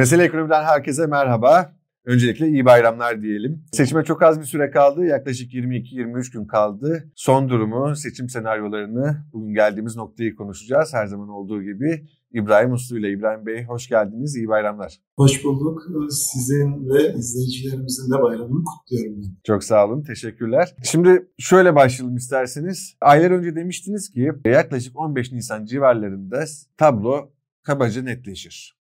Mesele 0.00 0.24
Ekonomi'den 0.24 0.64
herkese 0.64 1.06
merhaba. 1.06 1.72
Öncelikle 2.04 2.48
iyi 2.48 2.64
bayramlar 2.64 3.22
diyelim. 3.22 3.64
Seçime 3.72 4.04
çok 4.04 4.22
az 4.22 4.40
bir 4.40 4.44
süre 4.44 4.70
kaldı. 4.70 5.04
Yaklaşık 5.04 5.54
22-23 5.54 6.32
gün 6.32 6.46
kaldı. 6.46 7.10
Son 7.14 7.48
durumu, 7.48 7.96
seçim 7.96 8.28
senaryolarını, 8.28 9.16
bugün 9.32 9.54
geldiğimiz 9.54 9.96
noktayı 9.96 10.36
konuşacağız. 10.36 10.94
Her 10.94 11.06
zaman 11.06 11.28
olduğu 11.28 11.62
gibi 11.62 12.08
İbrahim 12.32 12.72
Uslu 12.72 12.98
ile 12.98 13.12
İbrahim 13.12 13.46
Bey 13.46 13.64
hoş 13.64 13.88
geldiniz. 13.88 14.36
İyi 14.36 14.48
bayramlar. 14.48 15.00
Hoş 15.16 15.44
bulduk. 15.44 15.82
Sizin 16.10 16.88
ve 16.90 17.14
izleyicilerimizin 17.14 18.12
de 18.12 18.22
bayramını 18.22 18.64
kutluyorum 18.64 19.22
ben. 19.22 19.36
Çok 19.44 19.64
sağ 19.64 19.86
olun. 19.86 20.02
Teşekkürler. 20.02 20.74
Şimdi 20.84 21.28
şöyle 21.38 21.74
başlayalım 21.74 22.16
isterseniz. 22.16 22.96
Aylar 23.00 23.30
önce 23.30 23.56
demiştiniz 23.56 24.10
ki 24.10 24.32
yaklaşık 24.44 24.98
15 24.98 25.32
Nisan 25.32 25.64
civarlarında 25.64 26.44
tablo 26.78 27.30
kabaca 27.62 28.02
netleşir. 28.02 28.79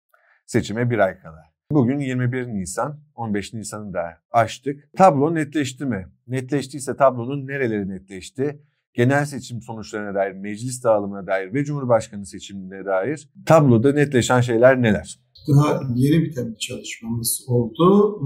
Seçime 0.49 0.91
bir 0.91 0.99
ay 0.99 1.21
kala. 1.21 1.45
Bugün 1.73 1.99
21 1.99 2.47
Nisan, 2.47 3.01
15 3.15 3.55
Nisan'ı 3.55 3.93
da 3.93 4.19
açtık. 4.31 4.89
Tablo 4.97 5.35
netleşti 5.35 5.85
mi? 5.87 6.09
Netleştiyse 6.27 6.97
tablonun 6.97 7.47
nereleri 7.47 7.89
netleşti? 7.89 8.63
Genel 8.95 9.25
seçim 9.25 9.63
sonuçlarına 9.63 10.15
dair, 10.15 10.33
meclis 10.33 10.85
dağılımına 10.85 11.27
dair 11.27 11.55
ve 11.55 11.65
Cumhurbaşkanı 11.65 12.27
seçimine 12.27 12.85
dair 12.85 13.29
tabloda 13.47 13.93
netleşen 13.93 14.41
şeyler 14.41 14.83
neler? 14.83 15.19
Daha 15.49 15.81
yeni 15.95 16.25
biten 16.25 16.53
bir 16.53 16.59
çalışmamız 16.59 17.45
oldu 17.49 18.21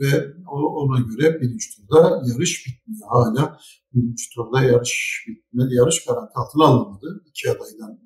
ve 0.00 0.34
ona 0.52 1.00
göre 1.00 1.40
birinci 1.40 1.66
turda 1.76 2.22
yarış 2.26 2.66
bitmiyor. 2.66 3.08
Hala 3.08 3.58
birinci 3.94 4.24
turda 4.34 4.62
yarış 4.62 5.24
bitmedi, 5.28 5.74
yarış 5.74 6.04
garanti 6.04 6.32
altına 6.34 6.64
alınmadı. 6.64 7.24
İki 7.26 7.50
adaydan, 7.50 8.00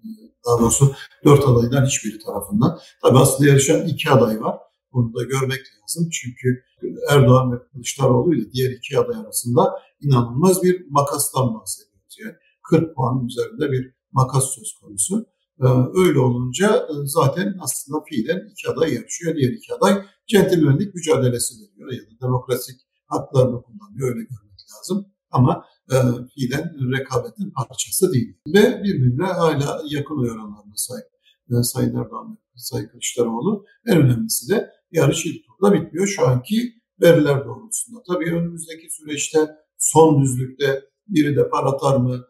daha 0.47 0.61
doğrusu 0.61 0.95
dört 1.25 1.49
adaydan 1.49 1.87
hiçbiri 1.87 2.19
tarafından. 2.19 2.79
Tabii 3.03 3.19
aslında 3.19 3.51
yarışan 3.51 3.87
iki 3.87 4.11
aday 4.11 4.41
var. 4.41 4.59
Bunu 4.93 5.15
da 5.15 5.25
görmek 5.25 5.61
lazım. 5.83 6.09
Çünkü 6.13 6.63
Erdoğan 7.11 7.53
ve 7.53 7.57
Kılıçdaroğlu 7.73 8.35
ile 8.35 8.53
diğer 8.53 8.71
iki 8.71 8.99
aday 8.99 9.21
arasında 9.21 9.63
inanılmaz 10.01 10.63
bir 10.63 10.87
makastan 10.91 11.55
bahsediyoruz. 11.55 12.17
Yani 12.25 12.35
40 12.63 12.97
puan 12.97 13.27
üzerinde 13.27 13.73
bir 13.73 13.95
makas 14.13 14.45
söz 14.45 14.73
konusu. 14.81 15.27
Ee, 15.63 15.67
öyle 15.95 16.19
olunca 16.19 16.77
e, 16.77 16.93
zaten 17.05 17.57
aslında 17.61 17.99
fiilen 18.09 18.49
iki 18.51 18.69
aday 18.71 18.95
yarışıyor. 18.95 19.37
Diğer 19.37 19.53
iki 19.53 19.75
aday 19.75 20.05
centilmenlik 20.27 20.95
mücadelesi 20.95 21.55
veriyor 21.61 21.93
ya 21.93 22.03
da 22.03 22.21
demokratik 22.27 22.81
haklarını 23.07 23.63
kullanıyor. 23.63 24.09
Öyle 24.09 24.21
görmek 24.21 24.61
lazım. 24.73 25.07
Ama 25.31 25.65
e, 25.93 25.97
fiilen 26.35 26.75
rekabetin 26.99 27.51
parçası 27.51 28.13
değil. 28.13 28.37
Ve 28.47 28.83
birbirine 28.83 29.27
hala 29.27 29.83
yakın 29.91 30.19
oranlarına 30.19 30.77
sahip 30.77 31.07
e, 31.51 31.63
Sayın 31.63 31.97
Erdoğan 31.97 32.39
Sayın 32.57 32.89
Kılıçdaroğlu. 32.89 33.65
En 33.87 33.99
önemlisi 33.99 34.49
de 34.49 34.71
yarış 34.93 35.27
ilk 35.27 35.45
turda 35.47 35.75
bitmiyor 35.75 36.07
şu 36.07 36.29
anki 36.29 36.75
veriler 37.03 37.45
doğrultusunda. 37.45 38.03
Tabii 38.09 38.35
önümüzdeki 38.35 38.91
süreçte 38.91 39.39
son 39.79 40.23
düzlükte 40.23 40.85
biri 41.09 41.37
de 41.37 41.49
par 41.49 41.65
atar 41.65 41.97
mı 41.97 42.25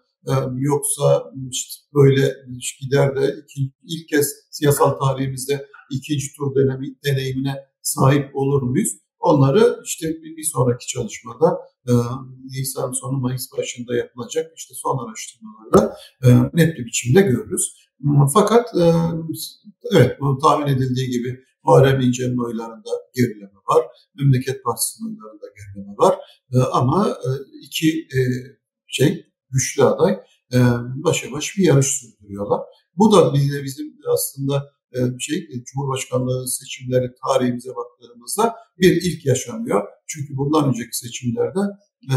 yoksa 0.57 1.33
işte 1.51 1.83
böyle 1.95 2.35
gider 2.81 3.17
de 3.17 3.35
iki, 3.45 3.73
ilk 3.83 4.09
kez 4.09 4.35
siyasal 4.51 4.91
tarihimizde 4.91 5.67
ikinci 5.91 6.27
tur 6.37 6.55
deneyimi, 6.55 6.97
deneyimine 7.05 7.55
sahip 7.83 8.37
olur 8.37 8.63
muyuz? 8.63 8.89
Onları 9.21 9.81
işte 9.85 10.07
bir, 10.09 10.45
sonraki 10.45 10.87
çalışmada 10.87 11.59
e, 11.89 11.93
Nisan 12.45 12.93
sonu 12.93 13.19
Mayıs 13.19 13.53
başında 13.59 13.97
yapılacak 13.97 14.53
işte 14.57 14.75
son 14.75 14.99
araştırmalarda 14.99 15.97
e, 16.25 16.29
net 16.55 16.79
bir 16.79 16.87
biçimde 16.87 17.21
görürüz. 17.23 17.89
Fakat 18.35 18.69
e, 18.77 18.85
evet 19.97 20.21
bu 20.21 20.39
tahmin 20.39 20.67
edildiği 20.67 21.11
gibi 21.11 21.41
Muharrem 21.65 22.01
İnce'nin 22.01 22.45
oylarında 22.45 22.91
gerileme 23.15 23.59
var. 23.69 23.85
Memleket 24.15 24.65
Partisi'nin 24.65 25.09
oylarında 25.09 25.47
gerileme 25.57 25.97
var. 25.97 26.19
Ama 26.73 27.19
iki 27.63 28.09
şey 28.87 29.28
güçlü 29.51 29.85
aday 29.85 30.13
e, 30.53 30.59
başa 31.05 31.33
baş 31.33 31.57
bir 31.57 31.65
yarış 31.65 31.87
sürdürüyorlar. 31.87 32.61
Bu 32.97 33.13
da 33.13 33.35
bize 33.35 33.65
bizim 33.65 33.99
aslında 34.15 34.71
e, 34.93 34.99
şey 35.19 35.65
Cumhurbaşkanlığı 35.65 36.49
seçimleri 36.49 37.11
tarihimize 37.27 37.71
baktığımızda 37.77 38.55
bir 38.79 39.03
ilk 39.03 39.27
yaşanıyor. 39.27 39.83
Çünkü 40.07 40.37
bundan 40.37 40.69
önceki 40.69 40.99
seçimlerde 40.99 41.59
e, 42.11 42.17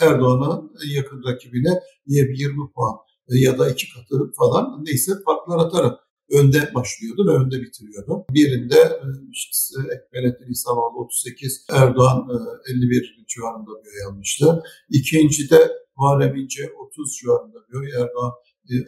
Erdoğan'ın 0.00 0.70
yakın 0.94 1.22
rakibine 1.24 1.80
20 2.06 2.72
puan 2.72 2.96
e, 3.28 3.38
ya 3.38 3.58
da 3.58 3.70
iki 3.70 3.86
katı 3.94 4.32
falan 4.38 4.84
neyse 4.84 5.12
farklar 5.24 5.66
atarak 5.66 5.98
önde 6.32 6.74
başlıyordu 6.74 7.26
ve 7.26 7.44
önde 7.44 7.62
bitiriyordu. 7.62 8.24
Birinde 8.30 8.78
e, 8.78 9.06
işte 9.32 9.80
Ekmelettin 9.80 10.50
İhsanoğlu 10.50 10.98
38, 11.04 11.66
Erdoğan 11.70 12.28
51 12.68 13.24
civarında 13.28 13.70
bir 13.84 13.90
oy 13.90 14.12
almıştı. 14.12 14.62
İkincide 14.90 15.70
Muharrem 15.98 16.36
İnce 16.36 16.62
30 16.78 17.16
civarında 17.16 17.58
bir 17.68 17.78
oy, 17.78 17.86
Erdoğan 18.02 18.32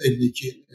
52 0.07 0.67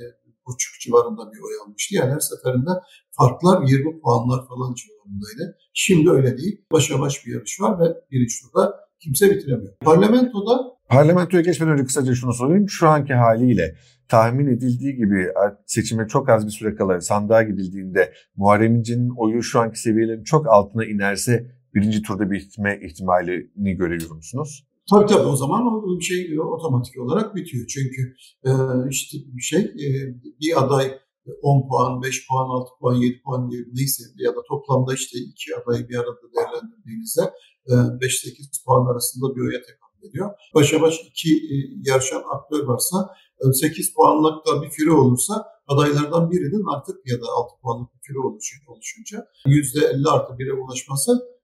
buçuk 0.48 0.80
civarında 0.82 1.32
bir 1.32 1.40
oy 1.40 1.54
almıştı. 1.64 1.96
Yani 1.96 2.12
her 2.12 2.20
seferinde 2.20 2.72
farklar 3.12 3.68
20 3.68 4.02
puanlar 4.02 4.48
falan 4.48 4.74
civarındaydı. 4.74 5.58
Şimdi 5.74 6.10
öyle 6.12 6.38
değil. 6.38 6.66
Başa 6.72 7.00
baş 7.00 7.26
bir 7.26 7.34
yarış 7.34 7.62
var 7.62 7.80
ve 7.80 7.86
birinci 8.12 8.36
turda 8.42 8.76
kimse 9.00 9.30
bitiremiyor. 9.30 9.74
Parlamentoda 9.80 10.76
Parlamentoya 10.90 11.44
geçmeden 11.44 11.74
önce 11.74 11.86
kısaca 11.86 12.16
şunu 12.16 12.34
sorayım. 12.34 12.70
Şu 12.70 12.88
anki 12.88 13.14
haliyle 13.14 13.76
tahmin 14.08 14.48
edildiği 14.48 14.96
gibi 14.96 15.28
seçime 15.66 16.08
çok 16.08 16.30
az 16.30 16.46
bir 16.46 16.52
süre 16.52 16.76
kala 16.76 17.02
sandığa 17.02 17.44
gidildiğinde 17.44 18.14
Muharrem 18.36 18.76
İnce'nin 18.76 19.10
oyu 19.18 19.44
şu 19.44 19.60
anki 19.60 19.80
seviyelerin 19.80 20.24
çok 20.24 20.48
altına 20.48 20.86
inerse 20.86 21.52
birinci 21.74 22.02
turda 22.02 22.32
bitme 22.32 22.80
ihtimalini 22.84 23.76
görüyor 23.78 24.12
musunuz? 24.12 24.66
Tabii 24.90 25.06
tabii 25.06 25.28
o 25.28 25.36
zaman 25.36 25.62
o 25.68 26.02
şey 26.02 26.40
otomatik 26.40 27.00
olarak 27.00 27.36
bitiyor. 27.36 27.68
Çünkü 27.68 28.16
e, 28.46 28.52
işte 28.90 29.18
bir 29.38 29.42
şey 29.42 29.62
e, 29.62 29.88
bir 30.42 30.64
aday 30.64 31.00
10 31.42 31.68
puan, 31.68 32.02
5 32.02 32.28
puan, 32.28 32.50
6 32.50 32.72
puan, 32.80 32.96
7 32.96 33.22
puan 33.22 33.50
gibi 33.50 33.64
neyse 33.74 34.04
ya 34.18 34.32
da 34.36 34.40
toplamda 34.50 34.94
işte 34.94 35.20
iki 35.20 35.56
adayı 35.56 35.90
bir 35.90 35.96
arada 35.96 36.22
değerlendirdiğinizde 36.36 37.22
5-8 37.68 38.28
e, 38.28 38.64
puan 38.66 38.86
arasında 38.92 39.36
bir 39.36 39.42
oya 39.42 39.62
tekabül 39.62 40.10
ediyor. 40.10 40.32
Başa 40.56 40.82
baş 40.82 41.00
iki 41.10 41.30
e, 41.30 41.56
yarışan 41.86 42.24
aktör 42.34 42.68
varsa 42.68 43.10
8 43.54 43.94
puanlık 43.94 44.48
da 44.48 44.62
bir 44.62 44.70
fire 44.70 44.92
olursa 44.92 45.46
adaylardan 45.68 46.32
birinin 46.32 46.66
artık 46.76 46.96
ya 47.06 47.22
da 47.22 47.26
6 47.38 47.62
puanlık 47.62 47.90
bir 47.94 48.00
fire 48.08 48.20
oluşunca 48.68 49.28
%50 49.46 50.10
artı 50.10 50.34
1'e 50.34 50.54
ulaşması 50.54 51.12
e, 51.12 51.35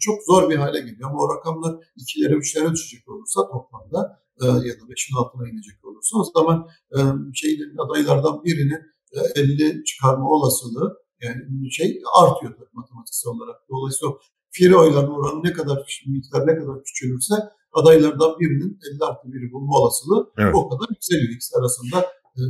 çok 0.00 0.18
zor 0.26 0.50
bir 0.50 0.56
hale 0.56 0.80
geliyor. 0.80 1.10
Ama 1.10 1.18
o 1.18 1.36
rakamlar 1.36 1.74
ikilere, 1.96 2.34
üçlere 2.34 2.72
düşecek 2.72 3.08
olursa 3.08 3.40
toplamda 3.52 4.24
e, 4.42 4.46
ya 4.46 4.74
da 4.80 4.88
beşin 4.90 5.16
altına 5.16 5.48
inecek 5.48 5.84
olursa 5.84 6.18
o 6.18 6.24
zaman 6.34 6.68
e, 6.96 6.98
şeyin 7.34 7.76
adaylardan 7.78 8.44
birinin 8.44 8.82
50 9.34 9.84
çıkarma 9.84 10.28
olasılığı 10.30 10.98
yani 11.22 11.72
şey 11.72 12.02
artıyor 12.22 12.52
matematiksel 12.72 13.32
olarak. 13.32 13.56
Dolayısıyla 13.70 14.14
fire 14.50 14.76
oyların 14.76 15.10
oranı 15.10 15.44
ne 15.44 15.52
kadar 15.52 15.78
miktar 16.06 16.46
ne 16.46 16.56
kadar 16.58 16.84
küçülürse 16.84 17.34
adaylardan 17.72 18.38
birinin 18.40 18.78
50 18.94 19.04
artı 19.04 19.32
biri 19.32 19.52
bulma 19.52 19.78
olasılığı 19.78 20.32
evet. 20.38 20.54
o 20.54 20.68
kadar 20.68 20.86
yükseliyor. 20.90 21.32
İkisi 21.34 21.56
arasında 21.58 22.06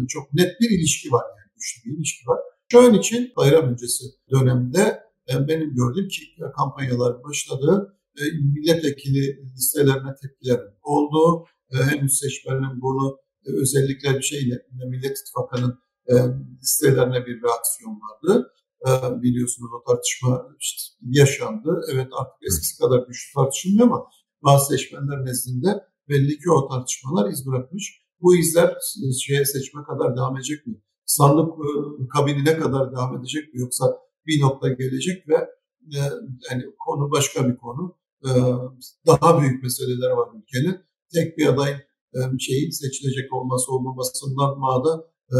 çok 0.09 0.35
net 0.35 0.61
bir 0.61 0.71
ilişki 0.79 1.13
var 1.13 1.25
yani 1.39 1.51
güçlü 1.57 1.91
bir 1.91 1.97
ilişki 1.97 2.29
var. 2.29 2.41
Şu 2.73 2.81
an 2.81 2.95
için 2.95 3.33
bayram 3.37 3.69
öncesi 3.69 4.05
dönemde 4.31 5.05
benim 5.29 5.75
gördüğüm 5.75 6.09
ki 6.09 6.23
kampanyalar 6.57 7.25
başladı. 7.25 7.99
E, 8.21 8.23
milletvekili 8.55 9.53
listelerine 9.55 10.15
tepkilerin 10.23 10.75
olduğu, 10.83 11.45
e, 11.73 11.77
henüz 11.77 12.19
seçmenin 12.19 12.83
bunu 12.83 13.19
e, 13.47 13.51
özellikle 13.63 14.19
bir 14.19 14.23
şeyle 14.23 14.67
Millet 14.89 15.19
İttifakı'nın 15.19 15.79
listelerine 16.63 17.27
bir 17.27 17.43
reaksiyon 17.43 18.01
vardı. 18.01 18.51
Biliyorsunuz 19.23 19.71
o 19.73 19.83
tartışma 19.91 20.49
yaşandı. 21.03 21.81
Evet 21.93 22.09
artık 22.21 22.49
eskisi 22.49 22.79
kadar 22.79 23.07
güçlü 23.07 23.35
tartışılmıyor 23.35 23.87
ama 23.87 24.07
bazı 24.43 24.67
seçmenler 24.67 25.25
nezdinde 25.25 25.85
belli 26.09 26.39
ki 26.39 26.51
o 26.51 26.69
tartışmalar 26.69 27.31
iz 27.31 27.47
bırakmış. 27.47 28.03
Bu 28.21 28.37
izler 28.37 28.77
şeye 29.27 29.45
seçme 29.45 29.83
kadar 29.83 30.17
devam 30.17 30.37
edecek 30.37 30.67
mi? 30.67 30.75
Sandık 31.07 31.53
kabinine 32.13 32.59
kadar 32.59 32.93
devam 32.93 33.19
edecek 33.19 33.55
mi? 33.55 33.61
Yoksa 33.61 33.99
bir 34.27 34.41
nokta 34.41 34.69
gelecek 34.69 35.29
ve 35.29 35.35
e, 35.97 36.01
yani 36.51 36.65
konu 36.79 37.11
başka 37.11 37.49
bir 37.49 37.57
konu. 37.57 37.97
E, 38.25 38.31
daha 39.07 39.41
büyük 39.41 39.63
meseleler 39.63 40.11
var 40.11 40.29
ülkenin. 40.37 40.81
Tek 41.15 41.39
bir 41.39 41.47
aday 41.47 41.73
e, 42.15 42.39
şeyin 42.39 42.71
seçilecek 42.71 43.33
olması 43.33 43.73
olmamasından 43.73 44.59
mağda 44.59 45.05
e, 45.31 45.39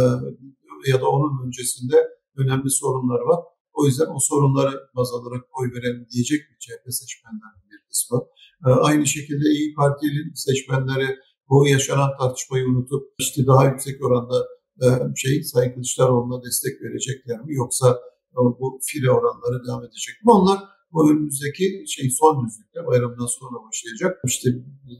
ya 0.91 1.01
da 1.01 1.09
onun 1.09 1.47
öncesinde 1.47 2.09
önemli 2.37 2.71
sorunlar 2.71 3.21
var. 3.21 3.41
O 3.73 3.87
yüzden 3.87 4.07
o 4.07 4.19
sorunları 4.21 4.81
baz 4.97 5.13
alarak 5.13 5.45
oy 5.61 5.73
verelim 5.75 6.07
diyecek 6.13 6.41
mi 6.51 6.57
CHP 6.61 6.95
seçmenlerinin 6.95 7.71
bir 7.71 7.89
kısmı. 7.89 8.19
E, 8.67 8.69
aynı 8.71 9.07
şekilde 9.07 9.49
İyi 9.49 9.75
Parti'nin 9.75 10.35
seçmenleri 10.35 11.19
bu 11.49 11.69
yaşanan 11.69 12.11
tartışmayı 12.19 12.65
unutup 12.67 13.03
işte 13.19 13.47
daha 13.47 13.65
yüksek 13.65 14.05
oranda 14.05 14.47
e, 14.83 14.87
şey 15.17 15.43
Sayın 15.43 15.73
Kılıçdaroğlu'na 15.73 16.43
destek 16.45 16.83
verecekler 16.83 17.41
mi? 17.41 17.55
Yoksa 17.55 18.01
bu 18.37 18.81
fire 18.83 19.11
oranları 19.11 19.67
devam 19.67 19.85
edecek 19.85 20.25
mi? 20.25 20.31
Onlar 20.31 20.59
bu 20.93 21.11
önümüzdeki 21.11 21.85
şey 21.89 22.11
son 22.11 22.47
düzlükte 22.47 22.87
bayramdan 22.87 23.27
sonra 23.27 23.57
başlayacak. 23.67 24.21
İşte 24.27 24.49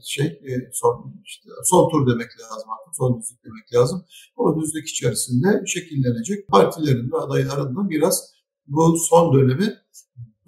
şey 0.03 0.25
e, 0.25 0.69
son 0.73 1.21
işte 1.25 1.49
son 1.63 1.89
tur 1.89 2.07
demek 2.11 2.29
lazım 2.39 2.69
artık. 2.69 2.95
Son 2.95 3.19
düzlük 3.19 3.45
demek 3.45 3.73
lazım. 3.73 4.05
O 4.35 4.61
düzlük 4.61 4.87
içerisinde 4.89 5.47
şekillenecek. 5.65 6.47
Partilerin 6.47 7.11
ve 7.11 7.17
adayların 7.17 7.75
da 7.75 7.89
biraz 7.89 8.35
bu 8.67 8.97
son 9.09 9.33
dönemi 9.33 9.73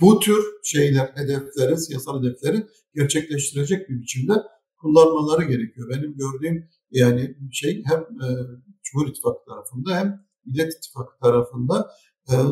bu 0.01 0.19
tür 0.19 0.43
şeyler, 0.63 1.11
hedefleri, 1.15 1.77
siyasal 1.77 2.23
hedefleri 2.23 2.67
gerçekleştirecek 2.95 3.89
bir 3.89 4.01
biçimde 4.01 4.33
kullanmaları 4.77 5.43
gerekiyor. 5.43 5.89
Benim 5.89 6.17
gördüğüm 6.17 6.69
yani 6.91 7.37
şey 7.51 7.83
hem 7.85 7.99
e, 7.99 8.27
Cumhur 8.83 9.07
İttifakı 9.07 9.45
tarafında 9.45 9.95
hem 9.97 10.27
Millet 10.45 10.73
İttifakı 10.73 11.19
tarafında 11.19 11.91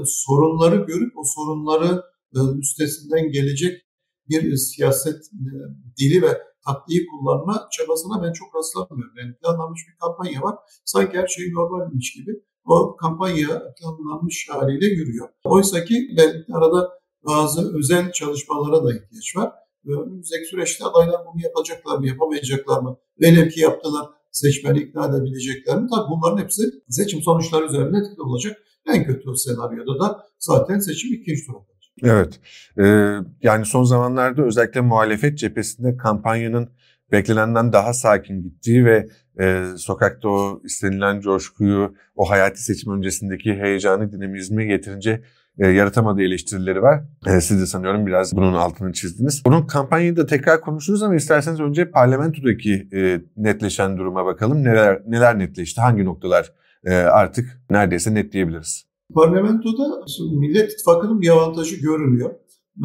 sorunları 0.06 0.76
görüp 0.76 1.18
o 1.18 1.22
sorunları 1.36 2.04
e, 2.36 2.40
üstesinden 2.60 3.32
gelecek 3.32 3.82
bir 4.30 4.56
siyaset 4.56 5.16
e, 5.16 5.50
dili 5.98 6.22
ve 6.22 6.42
taktiği 6.66 7.08
kullanma 7.08 7.68
çabasına 7.72 8.24
ben 8.24 8.34
çok 8.34 8.56
rastlamıyorum. 8.56 9.14
Yani 9.18 9.36
planlanmış 9.36 9.82
bir 9.88 9.98
kampanya 9.98 10.42
var. 10.42 10.56
Sanki 10.86 11.18
her 11.18 11.28
şey 11.28 11.52
normalmiş 11.54 12.14
gibi 12.14 12.32
o 12.66 12.96
kampanya 12.96 13.74
planlanmış 13.80 14.48
haliyle 14.50 14.86
yürüyor. 14.86 15.30
Oysa 15.44 15.86
ki 15.86 16.08
arada 16.54 16.90
bazı 17.26 17.78
özel 17.78 18.12
çalışmalara 18.12 18.84
da 18.84 18.94
ihtiyaç 18.94 19.36
var. 19.36 19.54
Önümüzdeki 19.86 20.46
süreçte 20.46 20.86
adaylar 20.86 21.22
bunu 21.34 21.42
yapacaklar 21.44 21.98
mı, 21.98 22.08
yapamayacaklar 22.08 22.82
mı? 22.82 22.98
Velev 23.22 23.50
ki 23.50 23.60
yaptılar, 23.60 24.06
seçmeni 24.32 24.80
ikna 24.80 25.06
edebilecekler 25.06 25.82
mi? 25.82 25.88
Tabii 25.96 26.10
bunların 26.10 26.44
hepsi 26.44 26.64
seçim 26.90 27.22
sonuçları 27.22 27.66
üzerinde 27.66 27.98
etkili 27.98 28.22
olacak. 28.22 28.58
En 28.94 29.04
kötü 29.06 29.36
senaryoda 29.36 30.00
da 30.00 30.24
zaten 30.40 30.80
seçim 30.80 31.14
ikinci 31.14 31.46
tura 31.46 31.58
kalacak. 31.58 31.76
Evet. 32.04 32.40
Ee, 32.78 33.16
yani 33.42 33.66
son 33.66 33.84
zamanlarda 33.84 34.44
özellikle 34.44 34.82
muhalefet 34.82 35.38
cephesinde 35.38 35.98
kampanyanın 35.98 36.70
beklenenden 37.12 37.74
daha 37.74 37.94
sakin 37.94 38.44
gittiği 38.44 38.86
ve 38.86 39.08
e, 39.40 39.66
sokakta 39.78 40.30
o 40.30 40.62
istenilen 40.64 41.20
coşkuyu, 41.20 41.96
o 42.16 42.30
hayati 42.30 42.64
seçim 42.64 42.94
öncesindeki 42.94 43.54
heyecanı, 43.54 44.12
dinamizmi 44.12 44.68
getirince 44.68 45.22
e, 45.60 45.68
yaratamadığı 45.68 46.22
eleştirileri 46.22 46.82
var. 46.82 47.04
E, 47.28 47.42
siz 47.42 47.62
de 47.62 47.66
sanıyorum 47.66 48.06
biraz 48.06 48.36
bunun 48.36 48.54
altını 48.54 48.94
çizdiniz. 48.94 49.46
Bunun 49.46 49.68
kampanyayı 49.68 50.16
da 50.18 50.26
tekrar 50.26 50.62
konuşuruz 50.62 51.04
ama 51.04 51.16
isterseniz 51.16 51.60
önce 51.60 51.92
parlamentodaki 51.92 52.88
e, 52.94 53.22
netleşen 53.38 53.98
duruma 53.98 54.26
bakalım. 54.26 54.64
Neler 54.64 55.02
neler 55.08 55.40
netleşti? 55.40 55.82
Hangi 55.82 56.06
noktalar 56.06 56.52
artık 56.94 57.62
neredeyse 57.70 58.14
netleyebiliriz? 58.14 58.86
Parlamentoda 59.14 60.06
Millet 60.40 60.72
İttifakı'nın 60.72 61.22
bir 61.22 61.30
avantajı 61.30 61.76
görünüyor. 61.76 62.36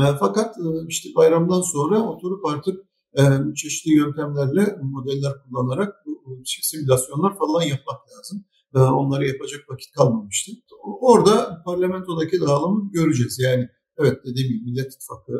E, 0.00 0.04
fakat 0.20 0.56
e, 0.58 0.66
işte 0.88 1.08
bayramdan 1.16 1.60
sonra 1.60 2.02
oturup 2.02 2.46
artık 2.46 2.84
e, 3.18 3.22
çeşitli 3.54 3.94
yöntemlerle, 3.94 4.76
modeller 4.82 5.32
kullanarak 5.44 5.94
bu 6.06 6.42
simülasyonlar 6.62 7.38
falan 7.38 7.62
yapmak 7.62 8.00
lazım. 8.12 8.44
Onları 8.74 9.26
yapacak 9.28 9.60
vakit 9.70 9.92
kalmamıştı. 9.92 10.52
Orada 11.00 11.62
parlamentodaki 11.64 12.40
dağılımı 12.40 12.90
göreceğiz. 12.92 13.38
Yani 13.42 13.68
evet 13.98 14.18
dediğim 14.24 14.48
gibi 14.48 14.64
Millet 14.64 14.94
İttifakı 14.94 15.32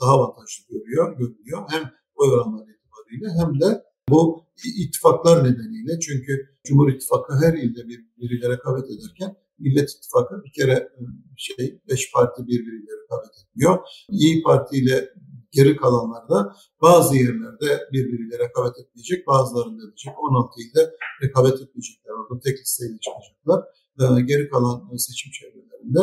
daha 0.00 0.10
avantajlı 0.10 0.64
görüyor, 0.70 1.18
görünüyor. 1.18 1.62
Hem 1.70 1.82
oy 2.14 2.28
oranları 2.28 2.70
itibariyle 2.70 3.28
hem 3.40 3.60
de 3.60 3.82
bu 4.08 4.46
ittifaklar 4.64 5.44
nedeniyle 5.44 6.00
çünkü 6.00 6.32
Cumhur 6.64 6.92
İttifakı 6.92 7.32
her 7.44 7.54
ilde 7.54 7.88
birbiriyle 7.88 8.48
rekabet 8.48 8.84
ederken 8.90 9.36
Millet 9.58 9.90
İttifakı 9.90 10.44
bir 10.44 10.52
kere 10.52 10.88
şey 11.36 11.80
beş 11.90 12.12
parti 12.12 12.46
birbiriyle 12.46 12.92
rekabet 13.02 13.34
etmiyor. 13.42 13.78
İyi 14.10 14.42
Parti 14.42 14.76
ile 14.76 15.10
geri 15.52 15.76
kalanlarda 15.76 16.56
bazı 16.82 17.16
yerlerde 17.16 17.88
birbiriyle 17.92 18.38
rekabet 18.38 18.78
etmeyecek, 18.78 19.26
bazılarında 19.26 19.82
edecek. 19.88 20.14
16 20.18 20.60
ilde 20.62 20.90
rekabet 21.22 21.54
etmeyecekler. 21.54 22.12
Orada 22.12 22.40
tek 22.40 22.58
listeyle 22.58 22.98
çıkacaklar. 23.04 23.60
Ee, 24.00 24.20
geri 24.20 24.48
kalan 24.48 24.96
seçim 24.96 25.32
çevrelerinde 25.32 26.02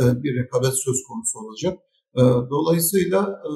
e, 0.00 0.22
bir 0.22 0.36
rekabet 0.36 0.74
söz 0.74 1.04
konusu 1.08 1.38
olacak. 1.38 1.78
Dolayısıyla 2.50 3.42
e, 3.46 3.50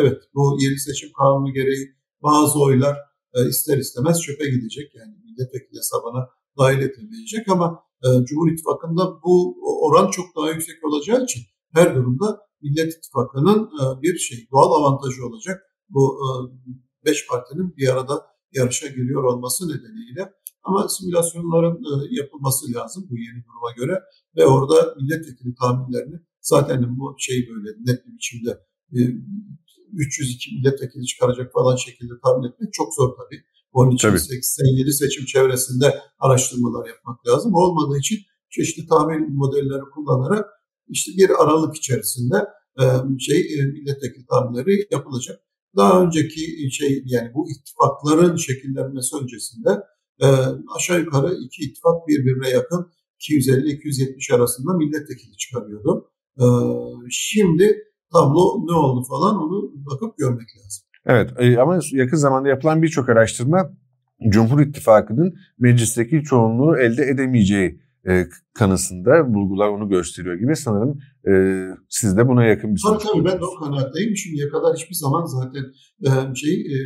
evet 0.00 0.22
bu 0.34 0.58
yeni 0.60 0.78
seçim 0.78 1.12
kanunu 1.12 1.52
gereği 1.52 1.94
bazı 2.22 2.60
oylar 2.60 2.96
e, 3.34 3.48
ister 3.48 3.78
istemez 3.78 4.20
çöpe 4.20 4.50
gidecek. 4.50 4.94
Yani 4.94 5.14
milletvekili 5.24 5.78
hesabına 5.78 6.28
dahil 6.58 6.78
edilemeyecek 6.78 7.48
ama 7.48 7.84
Cumhur 8.24 8.52
İttifakı'nda 8.52 9.22
bu 9.24 9.56
oran 9.86 10.10
çok 10.10 10.26
daha 10.36 10.50
yüksek 10.50 10.84
olacağı 10.84 11.24
için 11.24 11.42
her 11.74 11.94
durumda 11.94 12.40
Millet 12.62 12.94
İttifakı'nın 12.96 13.60
e, 13.64 14.02
bir 14.02 14.18
şey 14.18 14.38
doğal 14.52 14.72
avantajı 14.72 15.26
olacak. 15.26 15.62
Bu 15.88 16.18
e, 16.22 16.28
beş 17.06 17.26
partinin 17.26 17.76
bir 17.76 17.88
arada 17.88 18.26
yarışa 18.52 18.86
giriyor 18.86 19.24
olması 19.24 19.68
nedeniyle. 19.68 20.32
Ama 20.62 20.88
simülasyonların 20.88 21.74
e, 21.74 21.92
yapılması 22.10 22.72
lazım 22.74 23.06
bu 23.10 23.16
yeni 23.16 23.44
duruma 23.44 23.72
göre 23.76 24.00
ve 24.36 24.46
orada 24.46 24.94
milletvekili 25.00 25.54
tahminlerini 25.54 26.20
zaten 26.40 26.98
bu 26.98 27.14
şey 27.18 27.48
böyle 27.50 27.68
net 27.68 28.06
bir 28.06 28.12
biçimde 28.12 28.58
302 29.92 30.54
milletvekili 30.54 31.06
çıkaracak 31.06 31.52
falan 31.52 31.76
şekilde 31.76 32.12
tahmin 32.24 32.48
etmek 32.48 32.72
çok 32.72 32.94
zor 32.94 33.08
tabii. 33.16 33.42
Onun 33.72 33.90
için 33.90 34.08
tabii. 34.08 34.20
87 34.20 34.92
seçim 34.92 35.24
çevresinde 35.24 35.98
araştırmalar 36.18 36.88
yapmak 36.88 37.26
lazım. 37.26 37.54
Olmadığı 37.54 37.98
için 37.98 38.18
çeşitli 38.50 38.86
tahmin 38.86 39.34
modelleri 39.34 39.82
kullanarak 39.94 40.46
işte 40.88 41.12
bir 41.16 41.30
aralık 41.42 41.76
içerisinde 41.76 42.36
e, 42.80 42.84
şey 43.18 43.40
e, 43.58 43.64
milletvekili 43.64 44.26
tahminleri 44.26 44.88
yapılacak. 44.90 45.40
Daha 45.76 46.02
önceki 46.02 46.70
şey 46.70 47.02
yani 47.06 47.34
bu 47.34 47.50
ittifakların 47.50 48.36
şekillenmesi 48.36 49.16
öncesinde 49.16 49.70
e, 50.22 50.26
aşağı 50.76 51.00
yukarı 51.00 51.34
iki 51.34 51.62
ittifak 51.62 52.08
birbirine 52.08 52.48
yakın 52.48 52.92
250-270 53.20 54.34
arasında 54.34 54.72
milletvekili 54.72 55.36
çıkarıyordu. 55.36 56.10
E, 56.38 56.44
şimdi 57.10 57.91
tablo 58.12 58.66
ne 58.66 58.72
oldu 58.72 59.04
falan 59.08 59.36
onu 59.36 59.72
bakıp 59.74 60.18
görmek 60.18 60.48
lazım. 60.56 60.84
Evet 61.06 61.58
ama 61.60 61.78
yakın 61.92 62.16
zamanda 62.16 62.48
yapılan 62.48 62.82
birçok 62.82 63.08
araştırma 63.08 63.70
Cumhur 64.28 64.60
İttifakı'nın 64.60 65.34
meclisteki 65.58 66.22
çoğunluğu 66.22 66.78
elde 66.78 67.02
edemeyeceği 67.02 67.80
e, 68.08 68.26
kanısında 68.54 69.34
bulgular 69.34 69.68
onu 69.68 69.88
gösteriyor 69.88 70.34
gibi 70.34 70.56
sanırım 70.56 70.98
e, 71.28 71.32
siz 71.88 72.16
de 72.16 72.28
buna 72.28 72.44
yakın 72.44 72.74
bir 72.74 72.78
sonuç. 72.78 73.02
Tabii 73.02 73.12
tabii 73.12 73.24
ben 73.24 73.40
de 73.40 73.44
o 73.44 73.64
kanaatteyim. 73.64 74.16
Şimdiye 74.16 74.48
kadar 74.48 74.76
hiçbir 74.76 74.94
zaman 74.94 75.24
zaten 75.24 75.64
e, 76.06 76.34
şey 76.34 76.54
e, 76.54 76.76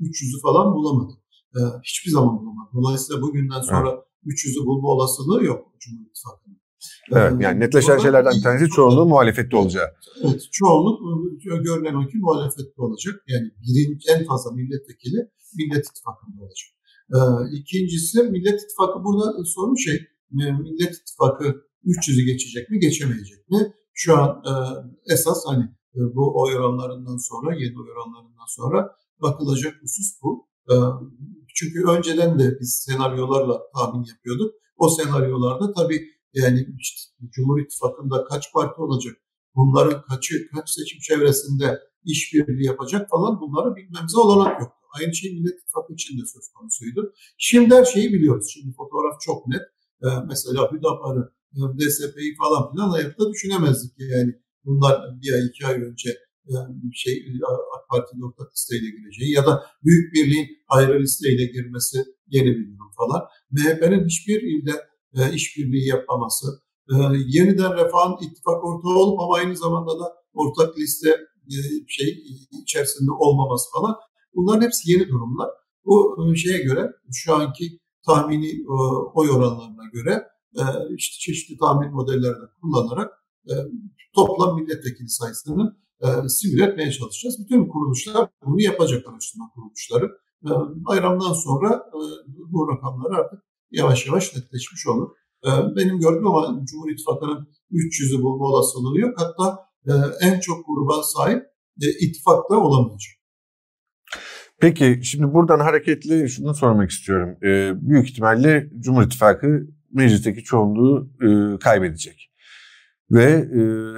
300'ü 0.00 0.40
falan 0.42 0.74
bulamadı. 0.74 1.12
E, 1.56 1.60
hiçbir 1.82 2.10
zaman 2.10 2.38
bulamadı. 2.38 2.70
Dolayısıyla 2.74 3.22
bugünden 3.22 3.60
sonra 3.60 3.90
evet. 3.90 4.04
300'ü 4.26 4.66
bulma 4.66 4.88
olasılığı 4.88 5.44
yok 5.44 5.72
Cumhur 5.80 6.06
İttifakı'nın. 6.06 6.59
Evet 7.12 7.32
yani 7.40 7.60
netleşen 7.60 7.98
şeylerden 7.98 8.32
bir 8.36 8.42
tanesi 8.42 8.70
çoğunluğu 8.70 9.06
muhalefette 9.06 9.56
olacağı. 9.56 9.88
Evet 10.24 10.42
çoğunluk 10.52 11.00
görünen 11.42 11.94
o 11.94 12.08
ki 12.08 12.18
muhalefette 12.18 12.82
olacak. 12.82 13.14
Yani 13.28 13.50
birinci 13.62 14.10
en 14.14 14.24
fazla 14.24 14.50
milletvekili 14.50 15.18
Millet 15.58 15.86
İttifakı'nda 15.86 16.42
olacak. 16.42 16.70
Ee, 17.14 17.18
ikincisi 17.58 18.22
Millet 18.22 18.62
İttifakı 18.62 19.04
burada 19.04 19.44
sorun 19.44 19.74
şey 19.74 19.98
Millet 20.30 20.94
İttifakı 20.94 21.44
300'ü 21.84 22.24
geçecek 22.24 22.70
mi, 22.70 22.78
geçemeyecek 22.78 23.50
mi? 23.50 23.72
Şu 23.92 24.16
an 24.18 24.42
e, 24.50 24.52
esas 25.12 25.44
hani 25.46 25.64
e, 25.94 26.00
bu 26.14 26.42
oy 26.42 26.56
oranlarından 26.56 27.16
sonra, 27.16 27.54
7 27.54 27.78
oy 27.78 27.90
oranlarından 27.92 28.48
sonra 28.48 28.96
bakılacak 29.22 29.74
husus 29.82 30.22
bu. 30.22 30.48
E, 30.70 30.74
çünkü 31.54 31.84
önceden 31.88 32.38
de 32.38 32.56
biz 32.60 32.84
senaryolarla 32.88 33.60
tahmin 33.74 34.04
yapıyorduk. 34.04 34.54
O 34.76 34.88
senaryolarda 34.88 35.72
tabii 35.72 36.00
yani 36.34 36.66
Cumhur 37.30 37.60
İttifakı'nda 37.60 38.24
kaç 38.24 38.52
parti 38.52 38.80
olacak, 38.80 39.16
bunların 39.54 40.02
kaçı 40.02 40.34
kaç 40.54 40.70
seçim 40.70 40.98
çevresinde 41.00 41.78
işbirliği 42.04 42.66
yapacak 42.66 43.10
falan 43.10 43.40
bunları 43.40 43.76
bilmemize 43.76 44.18
olanak 44.18 44.60
yok. 44.60 44.72
Aynı 44.98 45.14
şey 45.14 45.32
Millet 45.32 45.58
İttifakı 45.58 45.92
için 45.92 46.18
de 46.18 46.22
söz 46.26 46.48
konusuydu. 46.48 47.12
Şimdi 47.38 47.74
her 47.74 47.84
şeyi 47.84 48.12
biliyoruz. 48.12 48.50
Şimdi 48.54 48.76
fotoğraf 48.76 49.20
çok 49.20 49.46
net. 49.46 49.62
Ee, 50.02 50.06
mesela 50.28 50.72
Hüdapar'ı, 50.72 51.32
e, 51.54 51.60
DSP'yi 51.78 52.36
falan 52.36 52.72
filan 52.72 52.90
hayatta 52.90 53.30
düşünemezdik. 53.32 53.92
Yani 53.98 54.32
bunlar 54.64 55.20
bir 55.22 55.32
ay, 55.32 55.46
iki 55.46 55.66
ay 55.66 55.74
önce 55.74 56.10
e, 56.48 56.54
şey 56.94 57.14
AK 57.76 57.88
Parti'nin 57.90 58.22
ortak 58.22 58.52
listeyle 58.52 58.90
gireceği 58.90 59.32
ya 59.32 59.46
da 59.46 59.62
Büyük 59.84 60.14
Birliğin 60.14 60.48
ayrı 60.68 61.00
listeyle 61.02 61.44
girmesi 61.44 61.98
yeni 62.28 62.50
bir 62.56 62.66
durum 62.66 62.92
falan. 62.96 63.22
MHP'nin 63.50 64.04
hiçbir 64.04 64.42
ilde 64.42 64.72
e, 65.14 65.34
işbirliği 65.34 65.88
yapmaması, 65.88 66.46
yeniden 67.26 67.76
Refah'ın 67.76 68.26
ittifak 68.26 68.64
ortağı 68.64 68.92
olup 68.92 69.20
ama 69.20 69.34
aynı 69.34 69.56
zamanda 69.56 69.98
da 69.98 70.12
ortak 70.34 70.78
liste 70.78 71.16
şey 71.88 72.24
içerisinde 72.62 73.10
olmaması 73.10 73.70
falan. 73.72 73.96
Bunların 74.34 74.62
hepsi 74.62 74.92
yeni 74.92 75.08
durumlar. 75.08 75.50
Bu 75.84 76.16
şeye 76.36 76.58
göre 76.58 76.90
şu 77.12 77.34
anki 77.34 77.78
tahmini 78.06 78.50
e, 78.50 78.72
oy 79.14 79.30
oranlarına 79.30 79.88
göre 79.92 80.26
e, 80.56 80.62
işte 80.96 81.18
çeşitli 81.18 81.58
tahmin 81.58 81.92
modellerini 81.92 82.46
kullanarak 82.60 83.12
e, 83.50 83.54
toplam 84.14 84.56
milletvekili 84.56 85.08
sayısını 85.08 85.76
e, 86.02 86.28
simüle 86.28 86.64
etmeye 86.64 86.92
çalışacağız. 86.92 87.36
Bütün 87.44 87.68
kuruluşlar 87.68 88.28
bunu 88.46 88.62
yapacak 88.62 89.08
araştırma 89.08 89.50
kuruluşları. 89.54 90.04
E, 90.44 90.50
bayramdan 90.86 91.32
sonra 91.32 91.68
e, 91.88 92.00
bu 92.52 92.68
rakamlar 92.72 93.10
artık 93.10 93.42
yavaş 93.70 94.06
yavaş 94.06 94.36
netleşmiş 94.36 94.86
olur. 94.86 95.08
E, 95.46 95.48
benim 95.76 96.00
gördüğüm 96.00 96.26
ama 96.26 96.64
Cumhur 96.64 96.90
İttifakı'nın 96.90 97.48
300'ü 97.72 98.22
bulma 98.22 98.44
olasılığı 98.44 98.98
yok. 98.98 99.14
Hatta 99.16 99.58
e, 99.86 99.92
en 100.26 100.40
çok 100.40 100.66
gruba 100.66 101.02
sahip 101.02 101.42
e, 101.82 101.86
ittifakta 102.06 102.56
olamayacak. 102.56 103.20
Peki 104.60 105.00
şimdi 105.02 105.34
buradan 105.34 105.60
hareketli 105.60 106.28
şunu 106.28 106.54
sormak 106.54 106.90
istiyorum. 106.90 107.36
Ee, 107.42 107.72
büyük 107.88 108.10
ihtimalle 108.10 108.70
Cumhur 108.80 109.02
İttifakı 109.02 109.66
meclisteki 109.92 110.42
çoğunluğu 110.44 111.10
e, 111.22 111.58
kaybedecek. 111.58 112.30
Ve 113.10 113.48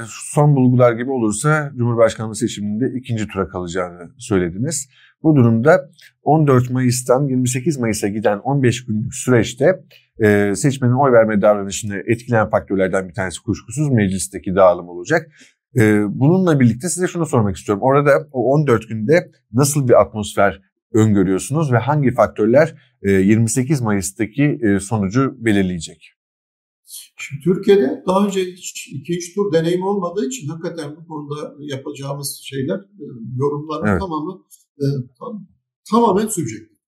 son 0.09 0.57
bulgular 0.57 0.93
gibi 0.93 1.11
olursa 1.11 1.73
Cumhurbaşkanlığı 1.77 2.35
seçiminde 2.37 2.99
ikinci 2.99 3.29
tura 3.29 3.49
kalacağını 3.49 4.11
söylediniz. 4.19 4.89
Bu 5.23 5.37
durumda 5.37 5.91
14 6.23 6.71
Mayıs'tan 6.71 7.27
28 7.27 7.79
Mayıs'a 7.79 8.09
giden 8.09 8.39
15 8.39 8.87
günlük 8.87 9.15
süreçte 9.15 9.85
e, 10.23 10.53
seçmenin 10.57 10.93
oy 10.93 11.13
verme 11.13 11.43
davranışını 11.43 12.03
etkileyen 12.07 12.51
faktörlerden 12.51 13.09
bir 13.09 13.15
tanesi 13.15 13.43
kuşkusuz 13.43 13.89
meclisteki 13.89 14.55
dağılım 14.55 14.89
olacak. 14.89 15.31
E, 15.77 16.05
bununla 16.09 16.61
birlikte 16.61 16.89
size 16.89 17.07
şunu 17.07 17.27
sormak 17.27 17.57
istiyorum. 17.57 17.83
Orada 17.83 18.29
o 18.33 18.55
14 18.55 18.89
günde 18.89 19.31
nasıl 19.53 19.89
bir 19.89 20.01
atmosfer 20.01 20.61
öngörüyorsunuz 20.95 21.73
ve 21.73 21.79
hangi 21.79 22.15
faktörler 22.15 22.75
28 23.03 23.81
Mayıs'taki 23.81 24.61
sonucu 24.81 25.37
belirleyecek? 25.39 26.13
Şimdi 27.17 27.43
Türkiye'de 27.43 28.03
daha 28.07 28.27
önce 28.27 28.45
hiç 28.45 28.89
ikinci 28.93 29.35
tur 29.35 29.53
deneyimi 29.53 29.85
olmadığı 29.85 30.27
için 30.27 30.49
hakikaten 30.49 30.97
bu 30.97 31.07
konuda 31.07 31.55
yapacağımız 31.61 32.41
şeyler, 32.45 32.81
yorumların 33.37 33.87
evet. 33.87 34.01
tamamı 34.01 34.43
tam, 35.19 35.47
tamamen 35.91 36.27
sübjektif. 36.27 36.79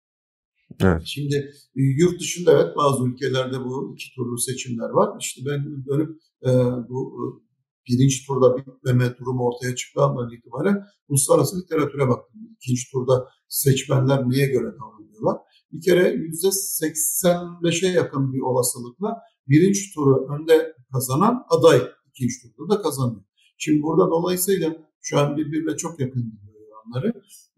Evet. 0.81 1.03
Şimdi 1.05 1.53
yurt 1.75 2.21
dışında 2.21 2.53
evet 2.53 2.77
bazı 2.77 3.09
ülkelerde 3.09 3.65
bu 3.65 3.95
iki 3.95 4.15
turlu 4.15 4.39
seçimler 4.39 4.91
var. 4.91 5.17
İşte 5.21 5.43
ben 5.47 5.87
dönüp 5.87 6.21
bu 6.89 7.15
birinci 7.89 8.27
turda 8.27 8.57
bitmeme 8.57 9.17
durumu 9.19 9.45
ortaya 9.45 9.75
çıktığı 9.75 10.03
andan 10.03 10.31
itibaren 10.33 10.85
uluslararası 11.09 11.61
literatüre 11.61 12.09
baktım. 12.09 12.41
İkinci 12.57 12.91
turda 12.91 13.29
seçmenler 13.49 14.31
neye 14.31 14.47
göre 14.47 14.67
davranıyorlar? 14.67 15.37
Bir 15.73 15.81
kere 15.81 16.09
yüzde 16.09 16.47
85'e 16.47 17.89
yakın 17.89 18.33
bir 18.33 18.41
olasılıkla 18.41 19.17
birinci 19.49 19.95
turu 19.95 20.29
önde 20.35 20.75
kazanan 20.93 21.45
aday 21.51 21.83
ikinci 22.09 22.35
turda 22.57 22.75
da 22.75 22.83
kazanıyor. 22.83 23.25
Şimdi 23.59 23.83
burada 23.83 24.11
dolayısıyla 24.11 24.77
şu 25.01 25.19
an 25.19 25.37
birbirine 25.37 25.77
çok 25.77 26.01
yakın 26.01 26.23
gidiyor 26.23 26.54
oranları. 26.85 27.13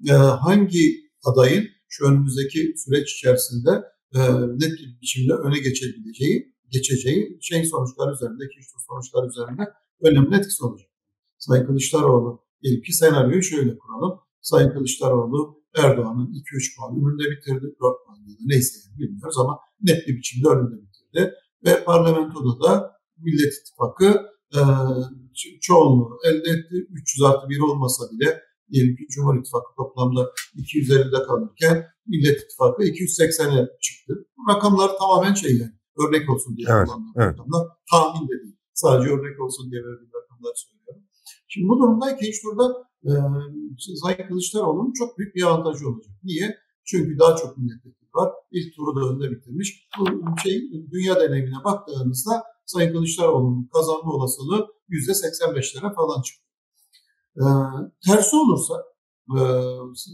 Ee, 0.08 0.12
hangi 0.12 1.10
adayın 1.24 1.68
şu 1.88 2.04
önümüzdeki 2.04 2.74
süreç 2.76 3.12
içerisinde 3.12 3.70
e, 4.14 4.20
net 4.32 4.72
bir 4.78 5.00
biçimde 5.02 5.32
öne 5.32 5.58
geçebileceği, 5.58 6.54
geçeceği 6.68 7.38
şey 7.40 7.64
sonuçlar 7.64 8.12
üzerinde, 8.12 8.44
tur 8.48 8.80
sonuçlar 8.88 9.28
üzerinde 9.28 9.62
önemli 10.02 10.36
etkisi 10.36 10.64
olacak. 10.64 10.90
Sayın 11.38 11.66
Kılıçdaroğlu 11.66 12.44
diyelim 12.62 12.82
ki 12.82 12.92
senaryoyu 12.92 13.42
şöyle 13.42 13.78
kuralım. 13.78 14.18
Sayın 14.40 14.70
Kılıçdaroğlu 14.70 15.62
Erdoğan'ın 15.76 16.26
2-3 16.26 16.76
puan 16.76 16.96
önünde 16.96 17.30
bitirdi, 17.30 17.64
4 17.64 17.78
puan 17.78 18.16
ya 18.26 18.36
neyse 18.44 18.78
bilmiyoruz 18.98 19.38
ama 19.38 19.58
net 19.82 20.08
bir 20.08 20.16
biçimde 20.16 20.48
önünde 20.48 20.82
bitirdi. 20.82 21.34
Ve 21.64 21.84
parlamentoda 21.84 22.64
da 22.64 22.92
Millet 23.18 23.54
İttifakı 23.60 24.26
e, 24.54 24.60
çoğunluğu 25.60 26.18
elde 26.24 26.50
etti. 26.50 26.86
300 26.90 27.22
artı 27.22 27.48
1 27.48 27.60
olmasa 27.60 28.04
bile 28.12 28.42
diyelim 28.70 28.96
ki 28.96 29.04
Cumhur 29.10 29.38
İttifakı 29.40 29.70
toplamda 29.76 30.22
250'de 30.56 31.22
kalırken 31.28 31.76
Millet 32.06 32.42
İttifakı 32.42 32.82
280'e 32.82 33.60
çıktı. 33.80 34.12
Bu 34.36 34.52
rakamlar 34.52 34.90
tamamen 34.98 35.34
şey 35.34 35.52
yani 35.58 35.72
örnek 36.02 36.30
olsun 36.30 36.56
diye 36.56 36.66
evet, 36.70 36.86
kullanılan 36.86 37.12
evet. 37.16 37.32
rakamlar. 37.32 37.68
Tahmin 37.90 38.28
de 38.28 38.36
değil. 38.42 38.56
Sadece 38.74 39.08
örnek 39.14 39.40
olsun 39.40 39.70
diye 39.70 39.80
verdiğim 39.86 40.12
rakamlar 40.18 40.54
söylüyorum. 40.64 41.02
Şimdi 41.48 41.68
bu 41.68 41.78
durumda 41.78 42.10
ikinci 42.10 42.38
turda 42.42 42.66
e, 43.08 43.10
Sayın 44.02 44.28
Kılıçdaroğlu'nun 44.28 44.92
çok 44.92 45.18
büyük 45.18 45.34
bir 45.34 45.42
avantajı 45.42 45.88
olacak. 45.88 46.14
Niye? 46.24 46.56
Çünkü 46.84 47.18
daha 47.18 47.36
çok 47.36 47.58
milletvekili 47.58 48.08
var. 48.14 48.32
İlk 48.50 48.76
turu 48.76 48.96
da 48.96 49.00
önde 49.10 49.30
bitirmiş. 49.30 49.88
Bu 49.98 50.04
şey 50.42 50.54
dünya 50.90 51.20
deneyimine 51.20 51.64
baktığımızda 51.64 52.42
Sayın 52.66 52.92
Kılıçdaroğlu'nun 52.92 53.68
kazanma 53.74 54.12
olasılığı 54.12 54.66
yüzde 54.88 55.12
85'lere 55.12 55.94
falan 55.94 56.22
çıkıyor. 56.22 56.45
E, 57.36 57.44
tersi 58.06 58.36
olursa 58.36 58.74
e, 59.30 59.40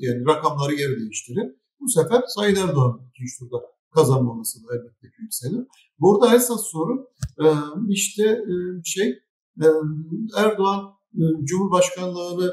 yani 0.01 0.27
rakamları 0.27 0.75
geri 0.75 1.01
değiştirir. 1.01 1.55
Bu 1.81 1.89
sefer 1.89 2.23
Sayın 2.27 2.57
Erdoğan 2.57 3.01
ikinci 3.11 3.39
turda 3.39 3.57
kazanma 3.95 4.33
olasılığı 4.33 4.73
elbette 4.73 5.09
yükselir. 5.19 5.67
Burada 5.99 6.35
esas 6.35 6.67
sorun 6.67 7.07
e, 7.45 7.47
işte 7.89 8.23
e, 8.23 8.55
şey 8.85 9.09
e, 9.63 9.67
Erdoğan 10.37 10.93
Cumhurbaşkanlığını 11.45 12.53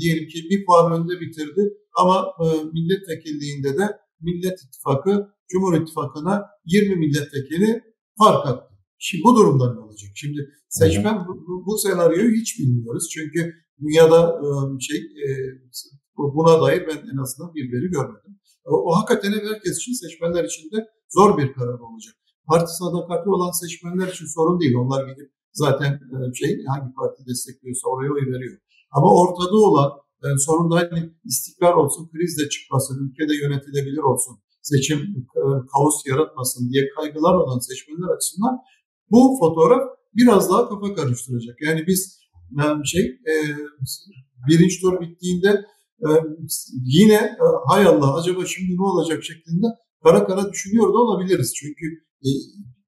diyelim 0.00 0.28
ki 0.28 0.46
bir 0.50 0.66
puan 0.66 0.92
önde 0.92 1.20
bitirdi 1.20 1.74
ama 1.96 2.26
milletvekilliğinde 2.72 3.78
de 3.78 3.98
Millet 4.20 4.62
İttifakı 4.64 5.34
Cumhur 5.48 5.82
İttifakı'na 5.82 6.46
20 6.64 6.96
milletvekili 6.96 7.82
fark 8.18 8.46
attı. 8.46 8.74
Şimdi 8.98 9.24
bu 9.24 9.36
durumda 9.36 9.74
ne 9.74 9.80
olacak? 9.80 10.10
Şimdi 10.14 10.50
seçmen 10.68 11.26
bu, 11.28 11.66
bu 11.66 11.78
senaryoyu 11.78 12.32
hiç 12.32 12.58
bilmiyoruz. 12.58 13.08
Çünkü 13.12 13.54
dünyada 13.80 14.40
şey 14.80 15.00
buna 16.16 16.62
dair 16.62 16.86
ben 16.88 17.00
en 17.12 17.22
azından 17.22 17.54
bir 17.54 17.72
veri 17.72 17.90
görmedim. 17.90 18.40
O, 18.64 18.96
hakikaten 18.98 19.32
herkes 19.32 19.78
için 19.78 19.92
seçmenler 19.92 20.44
için 20.44 20.70
de 20.70 20.88
zor 21.16 21.38
bir 21.38 21.52
karar 21.52 21.78
olacak. 21.78 22.14
Parti 22.46 22.72
sadakatli 22.80 23.30
olan 23.30 23.50
seçmenler 23.50 24.08
için 24.08 24.26
sorun 24.26 24.60
değil. 24.60 24.74
Onlar 24.74 25.08
gidip 25.08 25.30
zaten 25.52 25.92
e, 25.92 26.34
şey 26.34 26.64
hangi 26.64 26.94
parti 26.94 27.26
destekliyorsa 27.26 27.88
oraya 27.88 28.12
oy 28.12 28.26
veriyor. 28.34 28.58
Ama 28.92 29.14
ortada 29.20 29.56
olan 29.56 29.90
yani 30.24 30.34
e, 30.34 30.44
sonunda 30.46 30.76
hani 30.76 31.14
istikrar 31.24 31.74
olsun, 31.74 32.10
kriz 32.12 32.38
de 32.38 32.48
çıkmasın, 32.48 32.96
ülkede 33.06 33.34
yönetilebilir 33.42 34.04
olsun, 34.10 34.34
seçim 34.62 34.98
e, 35.40 35.42
kaos 35.72 36.06
yaratmasın 36.06 36.70
diye 36.70 36.82
kaygılar 36.96 37.34
olan 37.34 37.58
seçmenler 37.58 38.16
açısından 38.16 38.54
bu 39.10 39.36
fotoğraf 39.40 39.82
biraz 40.14 40.50
daha 40.50 40.68
kafa 40.68 40.94
karıştıracak. 40.94 41.56
Yani 41.62 41.86
biz 41.86 42.19
şey 42.84 43.04
e, 43.04 43.34
birinci 44.48 44.80
tur 44.80 45.00
bittiğinde 45.00 45.64
e, 46.06 46.08
yine 46.82 47.14
e, 47.14 47.44
hay 47.68 47.86
Allah 47.86 48.14
acaba 48.14 48.46
şimdi 48.46 48.76
ne 48.76 48.82
olacak 48.82 49.24
şeklinde 49.24 49.66
kara 50.04 50.26
kara 50.26 50.52
düşünüyor 50.52 50.88
da 50.88 50.98
olabiliriz. 50.98 51.54
Çünkü 51.54 51.86
e, 52.24 52.28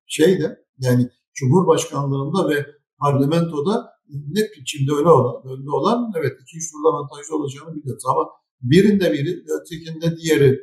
şeyde 0.06 0.58
yani 0.78 1.08
Cumhurbaşkanlığında 1.34 2.48
ve 2.48 2.66
parlamentoda 2.98 3.92
net 4.08 4.48
biçimde 4.60 4.92
öne 4.92 5.08
olan, 5.08 5.52
önde 5.52 5.70
olan 5.70 6.12
evet 6.18 6.32
iki 6.42 6.56
üç 6.56 6.72
turda 6.72 6.88
avantajlı 6.88 7.36
olacağını 7.36 7.74
biliyoruz 7.76 8.04
ama 8.06 8.28
birinde 8.62 9.12
biri 9.12 9.44
ötekinde 9.60 10.16
diğeri 10.16 10.58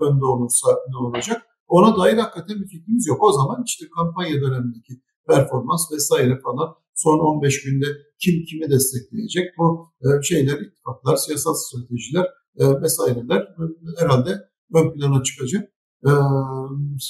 önde 0.00 0.24
olursa 0.24 0.68
ne 0.88 0.96
olacak? 0.96 1.42
Ona 1.68 1.96
dair 1.96 2.16
hakikaten 2.16 2.60
bir 2.60 2.68
fikrimiz 2.68 3.06
yok. 3.06 3.22
O 3.22 3.32
zaman 3.32 3.62
işte 3.66 3.86
kampanya 3.96 4.40
dönemindeki 4.40 5.02
performans 5.30 5.92
vesaire 5.92 6.38
falan 6.44 6.68
son 6.94 7.18
15 7.18 7.62
günde 7.64 7.86
kim 8.18 8.44
kimi 8.44 8.70
destekleyecek 8.70 9.58
bu 9.58 9.92
e, 10.02 10.22
şeyler, 10.22 10.60
ittifaklar, 10.60 11.16
siyasal 11.16 11.54
stratejiler 11.54 12.26
e, 12.58 12.82
vesaireler 12.82 13.40
e, 13.40 13.62
herhalde 14.00 14.30
ön 14.74 14.92
plana 14.92 15.22
çıkacak. 15.22 15.68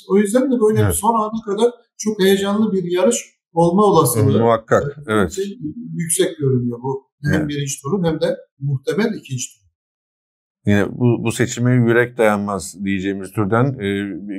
O 0.09 0.17
yüzden 0.17 0.53
de 0.53 0.61
böyle 0.61 0.81
evet. 0.81 0.95
son 0.95 1.15
ana 1.15 1.43
kadar 1.45 1.71
çok 1.99 2.23
heyecanlı 2.23 2.73
bir 2.73 2.85
yarış 2.93 3.17
olma 3.53 3.83
olasılığı 3.83 4.39
muhakkak 4.39 4.99
evet. 5.09 5.33
Şey, 5.33 5.59
yüksek 5.95 6.39
görünüyor 6.39 6.79
bu 6.83 7.11
hem 7.25 7.41
evet. 7.41 7.49
birinci 7.49 7.83
turun 7.83 8.05
hem 8.05 8.21
de 8.21 8.37
muhtemel 8.59 9.15
ikinci 9.19 9.45
tur. 9.53 9.61
Yine 10.67 10.87
bu, 10.93 11.25
bu 11.25 11.33
seçime 11.33 11.75
yürek 11.75 12.19
dayanmaz 12.19 12.77
diyeceğimiz 12.85 13.33
türden 13.33 13.65
e, 13.65 13.89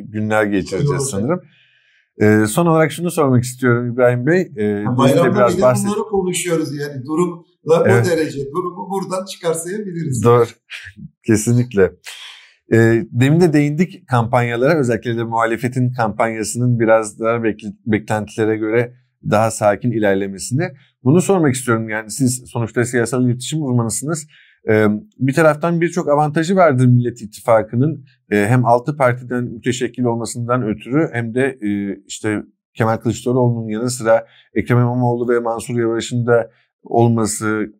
günler 0.01 0.43
geçireceğiz 0.43 1.03
sanırım. 1.03 1.41
E, 2.17 2.45
son 2.47 2.65
olarak 2.65 2.91
şunu 2.91 3.11
sormak 3.11 3.43
istiyorum 3.43 3.93
İbrahim 3.93 4.25
Bey. 4.25 4.41
E, 4.41 4.85
Bayramda 4.97 5.35
biraz 5.35 5.53
bile 5.53 5.61
bahset... 5.61 5.85
bunları 5.85 6.03
konuşuyoruz 6.03 6.75
yani 6.75 7.05
durumla 7.05 7.83
evet. 7.85 8.07
o 8.07 8.09
derece. 8.09 8.39
Durumu 8.39 8.89
buradan 8.89 9.25
çıkarsayabiliriz. 9.25 10.23
Doğru. 10.23 10.45
Kesinlikle. 11.27 11.91
E, 12.73 13.03
demin 13.11 13.41
de 13.41 13.53
değindik 13.53 14.07
kampanyalara 14.07 14.79
özellikle 14.79 15.17
de 15.17 15.23
muhalefetin 15.23 15.93
kampanyasının 15.93 16.79
biraz 16.79 17.19
daha 17.19 17.43
beklentilere 17.85 18.57
göre 18.57 18.93
daha 19.29 19.51
sakin 19.51 19.91
ilerlemesine. 19.91 20.73
Bunu 21.03 21.21
sormak 21.21 21.55
istiyorum 21.55 21.89
yani 21.89 22.11
siz 22.11 22.43
sonuçta 22.45 22.85
siyasal 22.85 23.25
iletişim 23.25 23.63
uzmanısınız. 23.63 24.27
Ee, 24.69 24.87
bir 25.17 25.33
taraftan 25.33 25.81
birçok 25.81 26.07
avantajı 26.07 26.55
vardır 26.55 26.85
Millet 26.85 27.21
İttifakı'nın 27.21 28.05
hem 28.31 28.65
altı 28.65 28.97
partiden 28.97 29.43
müteşekkil 29.43 30.03
olmasından 30.03 30.63
ötürü 30.63 31.09
hem 31.13 31.35
de 31.35 31.57
işte 32.07 32.43
Kemal 32.73 32.97
Kılıçdaroğlu'nun 32.97 33.67
yanı 33.67 33.89
sıra 33.89 34.25
Ekrem 34.53 34.77
İmamoğlu 34.77 35.33
ve 35.33 35.39
Mansur 35.39 35.79
Yavaş'ın 35.79 36.27
da 36.27 36.51
olması, 36.83 37.73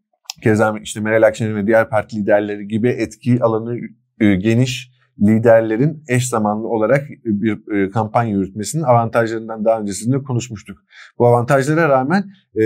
keza 0.44 0.76
işte 0.84 1.00
Meral 1.00 1.28
Akşener 1.28 1.56
ve 1.56 1.68
diğer 1.68 1.90
parti 1.90 2.18
liderleri 2.18 2.68
gibi 2.68 2.90
etki 2.90 3.44
alanı 3.44 3.78
e, 4.20 4.36
geniş 4.36 4.92
liderlerin 5.22 6.04
eş 6.08 6.30
zamanlı 6.30 6.68
olarak 6.68 7.10
bir 7.26 7.74
e, 7.76 7.90
kampanya 7.90 8.32
yürütmesinin 8.32 8.84
avantajlarından 8.84 9.66
daha 9.66 9.80
öncesinde 9.82 10.18
konuşmuştuk. 10.24 10.78
Bu 11.20 11.28
avantajlara 11.28 11.90
rağmen 11.90 12.24
e, 12.56 12.64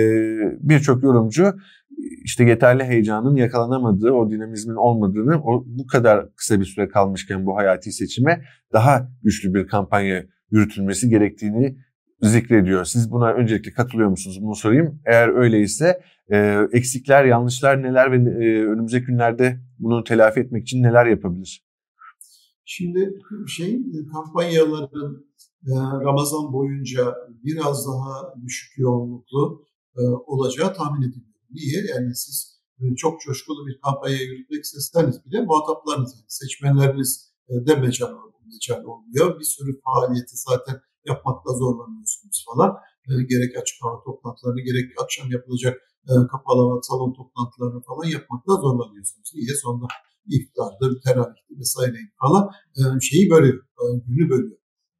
birçok 0.60 1.04
yorumcu 1.04 1.54
işte 2.24 2.44
yeterli 2.44 2.84
heyecanın 2.84 3.36
yakalanamadığı, 3.36 4.12
o 4.12 4.30
dinamizmin 4.30 4.76
olmadığını, 4.76 5.42
o 5.44 5.64
bu 5.66 5.88
kadar 5.88 6.36
kısa 6.36 6.60
bir 6.60 6.66
süre 6.66 6.90
kalmışken 6.90 7.46
bu 7.46 7.56
hayati 7.56 7.92
seçime 7.92 8.42
daha 8.74 9.10
güçlü 9.24 9.54
bir 9.54 9.68
kampanya 9.68 10.26
yürütülmesi 10.52 11.10
gerektiğini 11.10 11.78
zikrediyor. 12.22 12.86
Siz 12.86 13.12
buna 13.12 13.32
öncelikle 13.32 13.72
katılıyor 13.72 14.10
musunuz? 14.10 14.40
Bunu 14.42 14.56
sorayım. 14.56 15.00
Eğer 15.06 15.30
öyleyse 15.30 16.02
e, 16.32 16.68
eksikler, 16.72 17.26
yanlışlar 17.26 17.84
neler 17.84 18.12
ve 18.12 18.16
e, 18.16 18.66
önümüzdeki 18.66 19.06
günlerde 19.06 19.60
bunu 19.80 20.04
telafi 20.04 20.40
etmek 20.40 20.64
için 20.64 20.84
neler 20.84 21.06
yapabilir? 21.06 21.66
Şimdi 22.66 23.14
şey 23.48 23.82
kampanyaların 24.14 25.26
e, 25.68 25.72
Ramazan 26.06 26.54
boyunca 26.54 27.16
biraz 27.44 27.88
daha 27.88 28.34
düşük 28.46 28.78
yoğunluklu 28.78 29.66
e, 29.98 30.02
olacağı 30.02 30.74
tahmin 30.74 31.02
ediliyor. 31.02 31.35
Niye? 31.52 31.86
Yani 31.94 32.16
siz 32.16 32.62
e, 32.80 32.96
çok 32.96 33.22
coşkulu 33.22 33.68
bir 33.68 33.80
kampanya 33.82 34.18
yürütmek 34.18 34.64
isteseniz 34.64 35.26
bile 35.26 35.42
muhataplarınız, 35.42 36.12
yani 36.16 36.26
seçmenleriniz 36.28 37.34
de 37.50 37.76
mecal, 37.76 38.14
mecal 38.54 38.84
olmuyor. 38.84 39.40
Bir 39.40 39.46
sürü 39.46 39.72
faaliyeti 39.86 40.36
zaten 40.50 40.82
yapmakta 41.06 41.52
zorlanıyorsunuz 41.54 42.46
falan. 42.48 42.72
Gerek 43.32 43.58
açık 43.62 43.78
hava 43.84 44.04
toplantılarını, 44.04 44.62
gerek 44.62 44.88
akşam 45.04 45.32
yapılacak 45.32 45.76
kapalı 46.32 46.62
hava 46.62 46.82
salon 46.82 47.14
toplantılarını 47.14 47.82
falan 47.90 48.06
yapmakta 48.16 48.54
zorlanıyorsunuz. 48.64 49.32
Niye? 49.36 49.56
Sonunda 49.64 49.88
iftardır, 50.38 51.02
teravihtir 51.06 51.58
vesaire 51.60 51.98
falan 52.22 52.50
e, 52.78 52.82
şeyi 53.02 53.30
bölüyor, 53.30 53.64
e, 53.64 53.84
günü 54.08 54.30
bölüyor. 54.30 54.58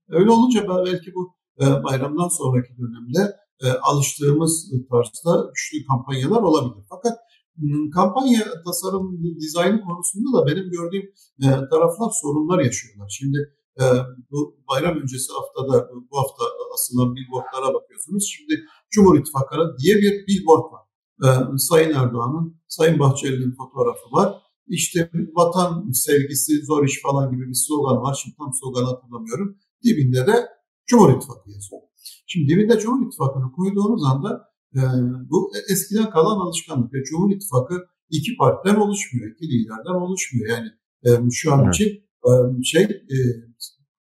Öyle 0.10 0.32
olunca 0.32 0.68
belki 0.86 1.14
bu 1.16 1.36
e, 1.62 1.66
bayramdan 1.84 2.28
sonraki 2.28 2.78
dönemde 2.78 3.36
alıştığımız 3.82 4.72
tarzda 4.92 5.52
güçlü 5.54 5.86
kampanyalar 5.88 6.42
olabilir. 6.42 6.86
Fakat 6.90 7.18
kampanya 7.94 8.44
tasarım 8.66 9.24
dizayn 9.40 9.82
konusunda 9.82 10.38
da 10.38 10.48
benim 10.48 10.70
gördüğüm 10.70 11.06
taraflar 11.70 12.12
sorunlar 12.22 12.60
yaşıyorlar. 12.60 13.10
Şimdi 13.20 13.38
bu 14.32 14.60
bayram 14.70 14.98
öncesi 15.02 15.32
haftada 15.34 15.90
bu 16.12 16.18
hafta 16.18 16.44
asılan 16.74 17.16
billboardlara 17.16 17.74
bakıyorsunuz. 17.74 18.34
Şimdi 18.36 18.62
Cumhur 18.92 19.20
İttifakı'na 19.20 19.78
diye 19.78 19.96
bir 19.96 20.28
billboard 20.28 20.74
var. 20.74 20.86
Sayın 21.58 21.94
Erdoğan'ın, 21.94 22.62
Sayın 22.68 23.00
Bahçeli'nin 23.00 23.56
fotoğrafı 23.56 24.12
var 24.12 24.42
işte 24.68 25.12
vatan 25.36 25.92
sevgisi, 25.92 26.66
zor 26.66 26.86
iş 26.86 27.02
falan 27.02 27.32
gibi 27.32 27.48
bir 27.50 27.54
slogan 27.68 28.02
var. 28.02 28.20
Şimdi 28.24 28.36
tam 28.38 28.52
sloganı 28.54 28.86
hatırlamıyorum. 28.86 29.58
Dibinde 29.84 30.28
de 30.28 30.46
Cumhur 30.88 31.16
İttifakı 31.16 31.52
yazıyor. 31.52 31.82
Şimdi 32.28 32.48
dibinde 32.48 32.80
Cumhur 32.80 33.08
İttifakı'nı 33.08 33.52
koyduğunuz 33.52 34.04
anda 34.06 34.50
e, 34.76 34.82
bu 35.30 35.52
eskiden 35.72 36.10
kalan 36.10 36.40
alışkanlık. 36.40 36.94
Ve 36.94 37.04
Cumhur 37.04 37.32
İttifakı 37.36 37.86
iki 38.10 38.38
partiden 38.38 38.76
oluşmuyor, 38.76 39.32
iki 39.32 39.46
liderden 39.46 40.02
oluşmuyor. 40.02 40.50
Yani 40.50 40.68
e, 41.06 41.30
şu 41.32 41.54
an 41.54 41.70
için 41.70 41.90
e, 42.28 42.64
şey 42.64 42.84
e, 42.84 43.18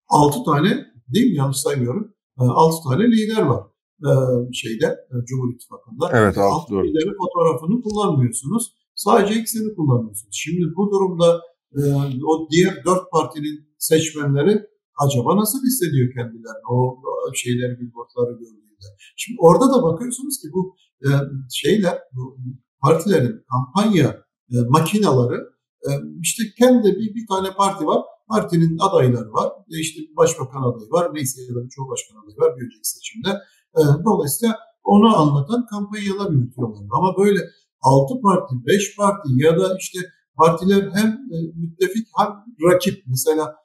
altı 0.07 0.43
tane 0.45 0.85
değil 1.07 1.31
mi 1.31 1.37
yanlış 1.37 1.57
saymıyorum. 1.57 2.13
E, 2.39 2.43
altı 2.43 2.89
tane 2.89 3.03
lider 3.11 3.41
var 3.41 3.63
e, 4.07 4.11
şeyde 4.53 4.85
e, 4.85 5.25
Cumhur 5.25 5.53
İttifakı'nda. 5.53 6.09
Evet 6.13 6.37
altı, 6.37 6.55
altı 6.55 6.73
doğru. 6.73 6.87
liderin 6.87 7.17
fotoğrafını 7.17 7.81
kullanmıyorsunuz. 7.81 8.73
Sadece 8.95 9.39
ikisini 9.39 9.75
kullanıyorsunuz. 9.75 10.31
Şimdi 10.31 10.75
bu 10.75 10.91
durumda 10.91 11.41
e, 11.75 11.81
o 12.25 12.49
diğer 12.51 12.85
dört 12.85 13.11
partinin 13.11 13.73
seçmenleri 13.77 14.61
acaba 14.97 15.37
nasıl 15.37 15.59
hissediyor 15.63 16.13
kendilerini 16.13 16.67
o 16.69 17.01
şeyleri, 17.33 17.79
billboardları 17.79 18.31
gördüğünde. 18.31 18.87
Şimdi 19.15 19.37
orada 19.41 19.65
da 19.73 19.83
bakıyorsunuz 19.83 20.41
ki 20.41 20.47
bu 20.53 20.75
e, 21.05 21.09
şeyler, 21.51 21.97
bu 22.13 22.37
partilerin 22.81 23.45
kampanya 23.51 24.09
e, 24.51 24.55
makinaları 24.69 25.39
e, 25.87 25.89
işte 26.21 26.43
kendi 26.59 26.87
bir, 26.87 27.15
bir 27.15 27.27
tane 27.27 27.53
parti 27.53 27.85
var. 27.85 28.01
Partinin 28.27 28.77
adayları 28.79 29.33
var. 29.33 29.53
İşte 29.67 30.01
başbakan 30.17 30.61
adayı 30.61 30.89
var. 30.91 31.13
Neyse 31.13 31.41
ya 31.41 31.55
da 31.55 31.63
bir 31.63 31.69
cumhurbaşkanı 31.69 32.19
adayı 32.23 32.37
var 32.37 32.57
bir 32.57 32.65
önceki 32.65 32.89
seçimde. 32.89 33.29
Dolayısıyla 34.05 34.59
onu 34.83 35.17
anlatan 35.17 35.65
kampanyalar 35.65 36.31
yürütüyorlar. 36.31 36.85
Ama 36.91 37.17
böyle 37.17 37.39
6 37.81 38.21
parti, 38.21 38.55
5 38.65 38.95
parti 38.97 39.29
ya 39.35 39.59
da 39.59 39.77
işte 39.79 39.99
partiler 40.37 40.91
hem 40.93 41.19
müttefik 41.55 42.07
hem 42.17 42.29
rakip. 42.71 43.03
Mesela 43.07 43.55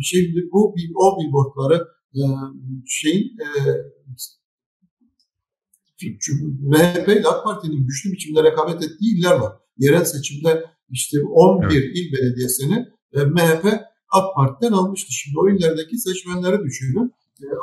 şimdi 0.00 0.48
bu 0.52 0.74
o 0.96 1.16
billboardları 1.18 1.88
e, 2.14 2.20
şeyin 2.86 3.36
MHP 6.60 7.08
ile 7.08 7.28
AK 7.28 7.44
Parti'nin 7.44 7.86
güçlü 7.86 8.12
biçimde 8.12 8.44
rekabet 8.44 8.82
ettiği 8.82 9.18
iller 9.18 9.34
var. 9.34 9.52
Yerel 9.78 10.04
seçimde 10.04 10.64
işte 10.88 11.16
11 11.20 11.66
evet. 11.66 11.96
il 11.96 12.12
belediyesini 12.12 12.86
MHP 13.12 13.64
AK 14.12 14.34
Parti'den 14.36 14.72
almıştı. 14.72 15.12
Şimdi 15.12 15.38
o 15.38 15.48
illerdeki 15.50 15.98
seçmenleri 15.98 16.64
düşünün. 16.64 17.12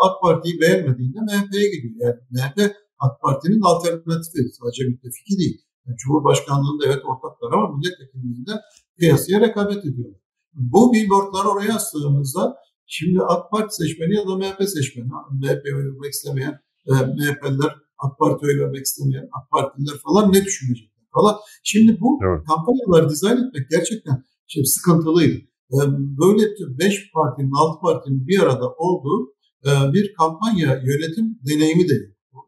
AK 0.05 0.21
Parti'yi 0.21 0.61
beğenmediğinde 0.61 1.19
MHP'ye 1.19 1.69
gidiyor. 1.75 1.95
Yani 2.07 2.19
MHP 2.31 2.75
AK 2.99 3.21
Parti'nin 3.21 3.61
alternatifi. 3.61 4.49
Sadece 4.59 4.83
müttefiki 4.83 5.37
değil. 5.37 5.61
Cumhurbaşkanlığında 5.97 6.85
evet 6.87 7.01
ortaklar 7.05 7.51
ama 7.51 7.77
milletvekilliğinde 7.77 8.51
kıyasıya 8.99 9.41
rekabet 9.41 9.85
ediyorlar. 9.85 10.19
Bu 10.53 10.93
billboardlar 10.93 11.45
oraya 11.45 11.75
astığımızda 11.75 12.55
şimdi 12.85 13.19
AK 13.21 13.51
Parti 13.51 13.75
seçmeni 13.75 14.15
ya 14.15 14.27
da 14.27 14.35
MHP 14.35 14.69
seçmeni, 14.69 15.07
MHP 15.31 15.65
oy 15.75 15.85
vermek 15.85 16.13
istemeyen 16.13 16.59
e, 16.87 16.91
MHP'liler, 16.93 17.75
AK 17.97 18.19
Parti 18.19 18.45
oy 18.45 18.59
vermek 18.59 18.85
istemeyen 18.85 19.29
AK 19.37 19.51
Partililer 19.51 19.97
falan 20.03 20.33
ne 20.33 20.45
düşünecekler 20.45 21.05
falan. 21.13 21.35
Şimdi 21.63 21.97
bu 22.01 22.19
evet. 22.25 22.47
kampanyaları 22.47 23.09
dizayn 23.09 23.37
etmek 23.37 23.69
gerçekten 23.69 24.23
şey, 24.47 24.65
sıkıntılıydı. 24.65 25.37
E, 25.71 25.77
böyle 26.21 26.43
beş 26.79 27.11
partinin, 27.11 27.51
altı 27.59 27.81
partinin 27.81 28.27
bir 28.27 28.39
arada 28.39 28.69
olduğu 28.73 29.33
e, 29.65 29.93
bir 29.93 30.13
kampanya 30.13 30.81
yönetim 30.85 31.39
deneyimi 31.49 31.89
de. 31.89 31.93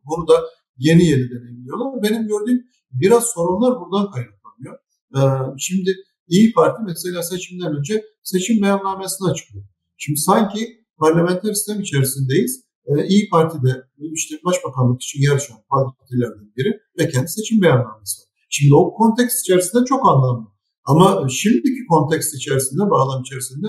Bunu 0.05 0.27
da 0.27 0.33
yeni 0.77 1.05
yeni 1.05 1.29
deneyimliyorlar. 1.29 2.03
Benim 2.03 2.27
gördüğüm 2.27 2.61
biraz 2.91 3.23
sorunlar 3.25 3.79
buradan 3.79 4.11
kaynaklanıyor. 4.11 4.75
Ee, 5.15 5.19
şimdi 5.57 5.91
İyi 6.31 6.53
Parti 6.53 6.81
mesela 6.85 7.23
seçimden 7.23 7.77
önce 7.77 8.05
seçim 8.23 8.61
beyannamesini 8.61 9.31
açıklıyor. 9.31 9.65
Şimdi 9.97 10.19
sanki 10.19 10.85
parlamenter 10.97 11.53
sistem 11.53 11.81
içerisindeyiz. 11.81 12.63
Ee, 12.85 13.07
İyi 13.07 13.29
Parti'de 13.29 13.83
işte 13.97 14.35
başbakanlık 14.45 15.01
için 15.01 15.21
yarışan 15.21 15.57
partilerden 15.69 16.55
biri 16.57 16.79
ve 16.99 17.09
kendi 17.09 17.27
seçim 17.27 17.61
beyannamesi 17.61 18.21
var. 18.21 18.27
Şimdi 18.49 18.75
o 18.75 18.93
konteks 18.93 19.41
içerisinde 19.41 19.85
çok 19.85 20.09
anlamlı. 20.09 20.47
Ama 20.85 21.29
şimdiki 21.29 21.85
konteks 21.89 22.33
içerisinde, 22.33 22.89
bağlam 22.89 23.21
içerisinde 23.21 23.67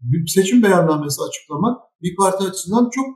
bir 0.00 0.26
seçim 0.26 0.62
beyannamesi 0.62 1.22
açıklamak 1.28 1.78
bir 2.02 2.16
parti 2.16 2.44
açısından 2.44 2.90
çok 2.90 3.06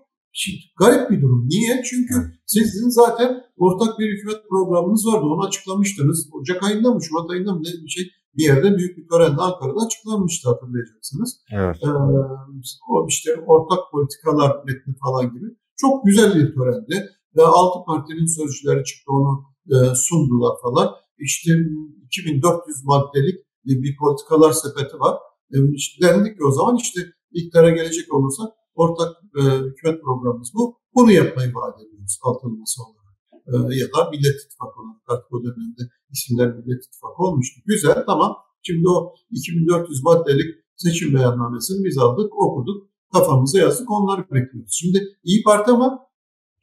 garip 0.78 1.10
bir 1.10 1.22
durum. 1.22 1.48
Niye? 1.48 1.82
Çünkü 1.90 2.14
sizin 2.46 2.88
zaten 2.88 3.44
ortak 3.56 3.98
bir 3.98 4.08
hükümet 4.12 4.48
programınız 4.50 5.06
vardı. 5.06 5.26
Onu 5.26 5.46
açıklamıştınız. 5.46 6.28
Ocak 6.32 6.62
ayında 6.62 6.94
mı, 6.94 7.00
Şubat 7.02 7.30
ayında 7.30 7.52
mı 7.54 7.62
ne 7.62 7.84
bir 7.84 7.88
şey 7.88 8.04
bir 8.38 8.44
yerde 8.44 8.78
büyük 8.78 8.98
bir 8.98 9.08
törenle 9.08 9.40
Ankara'da 9.48 9.80
açıklanmıştı 9.86 10.48
hatırlayacaksınız. 10.48 11.30
Evet. 11.52 11.76
Ee, 11.84 11.88
o 12.90 13.06
işte 13.08 13.30
ortak 13.46 13.82
politikalar 13.92 14.50
metni 14.66 14.94
falan 15.04 15.24
gibi. 15.34 15.46
Çok 15.76 16.04
güzel 16.06 16.34
bir 16.34 16.54
törendi. 16.54 16.96
Ve 17.36 17.42
altı 17.42 17.78
partinin 17.86 18.26
sözcüleri 18.38 18.84
çıktı 18.84 19.12
onu 19.12 19.32
e, 19.74 19.76
sundular 19.94 20.54
falan. 20.62 20.88
İşte 21.18 21.50
2400 22.06 22.84
maddelik 22.84 23.38
bir, 23.64 23.82
bir 23.82 23.96
politikalar 23.96 24.52
sepeti 24.52 24.96
var. 25.00 25.18
E, 25.54 25.56
işte 25.74 26.06
denildik 26.06 26.38
ki 26.38 26.44
o 26.44 26.52
zaman 26.52 26.76
işte 26.76 27.00
iktidara 27.32 27.70
gelecek 27.70 28.14
olursak 28.14 28.48
ortak 28.74 29.10
e, 29.38 29.42
hükümet 29.66 30.02
programımız 30.04 30.50
bu. 30.54 30.78
Bunu 30.94 31.12
yapmayı 31.12 31.54
vaat 31.54 31.76
ediyoruz 31.82 32.18
altınması 32.22 32.82
olarak. 32.82 32.97
E, 33.52 33.54
ya 33.80 33.86
da 33.92 34.10
Millet 34.10 34.36
İttifakı 34.44 34.80
olarak 34.80 35.02
artık 35.08 35.32
o 35.32 35.44
dönemde 35.44 35.82
isimler 36.10 36.48
Millet 36.56 36.84
İttifakı 36.84 37.22
olmuştu. 37.22 37.60
Güzel 37.66 38.04
tamam. 38.06 38.36
Şimdi 38.62 38.88
o 38.88 39.14
2400 39.30 40.02
maddelik 40.04 40.54
seçim 40.76 41.14
beyannamesini 41.14 41.84
biz 41.84 41.98
aldık, 41.98 42.32
okuduk, 42.42 42.88
kafamıza 43.12 43.58
yazdık, 43.58 43.90
onları 43.90 44.20
bekliyoruz. 44.20 44.76
Şimdi 44.80 44.98
İyi 45.24 45.42
Parti 45.42 45.70
ama 45.70 45.98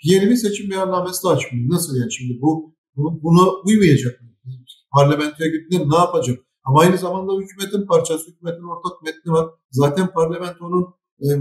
yeni 0.03 0.29
bir 0.29 0.35
seçim 0.35 0.69
beyannamesi 0.71 1.23
de 1.23 1.27
açmıyor. 1.27 1.69
Nasıl 1.69 1.97
yani 1.99 2.11
şimdi 2.11 2.41
bu, 2.41 2.75
bu 2.95 3.23
buna 3.23 3.49
uymayacak 3.65 4.21
mı? 4.21 4.27
Parlamentoya 4.91 5.49
gittiğinde 5.51 5.89
ne 5.89 5.97
yapacak? 5.97 6.39
Ama 6.63 6.79
aynı 6.79 6.97
zamanda 6.97 7.41
hükümetin 7.41 7.87
parçası, 7.87 8.31
hükümetin 8.31 8.63
ortak 8.63 9.01
metni 9.03 9.31
var. 9.31 9.49
Zaten 9.71 10.13
parlamentonun 10.13 10.93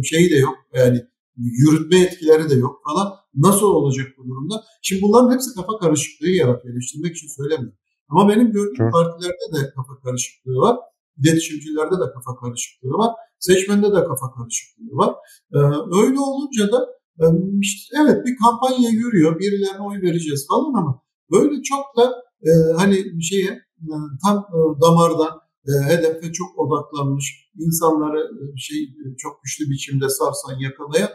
şeyi 0.03 0.31
de 0.31 0.37
yok. 0.37 0.55
Yani 0.75 1.03
yürütme 1.37 2.01
etkileri 2.01 2.51
de 2.51 2.55
yok 2.55 2.81
falan. 2.89 3.13
Nasıl 3.35 3.67
olacak 3.67 4.07
bu 4.19 4.29
durumda? 4.29 4.65
Şimdi 4.83 5.03
bunların 5.03 5.35
hepsi 5.35 5.55
kafa 5.55 5.79
karışıklığı 5.79 6.29
yaratıyor. 6.29 6.75
Eleştirmek 6.75 7.17
için 7.17 7.29
söylemiyorum. 7.29 7.79
Ama 8.09 8.29
benim 8.29 8.53
gördüğüm 8.53 8.91
partilerde 8.91 9.49
de 9.55 9.73
kafa 9.77 10.01
karışıklığı 10.05 10.57
var. 10.57 10.77
İletişimcilerde 11.19 11.95
de 11.95 12.07
kafa 12.15 12.41
karışıklığı 12.41 12.91
var. 12.91 13.11
Seçmende 13.39 13.87
de 13.87 14.05
kafa 14.05 14.27
karışıklığı 14.37 14.97
var. 14.97 15.15
Ee, 15.55 15.59
öyle 16.01 16.19
olunca 16.21 16.73
da 16.73 16.87
e, 17.21 17.25
işte, 17.61 17.97
evet 18.03 18.27
bir 18.27 18.37
kampanya 18.37 18.91
yürüyor. 18.91 19.39
Birilerine 19.39 19.83
oy 19.83 20.03
vereceğiz 20.03 20.47
falan 20.49 20.75
ama 20.75 21.03
böyle 21.33 21.63
çok 21.63 21.85
da 21.97 22.13
e, 22.43 22.51
hani 22.77 23.23
şeye 23.23 23.51
e, 23.83 23.95
tam 24.25 24.37
e, 24.39 24.59
damardan 24.83 25.41
e, 25.69 25.73
hedefe 25.89 26.33
çok 26.33 26.59
odaklanmış 26.59 27.51
insanları 27.59 28.21
e, 28.21 28.57
şey 28.57 28.83
e, 28.83 29.17
çok 29.19 29.43
güçlü 29.43 29.71
biçimde 29.71 30.09
sarsan 30.09 30.59
yakalayan 30.59 31.11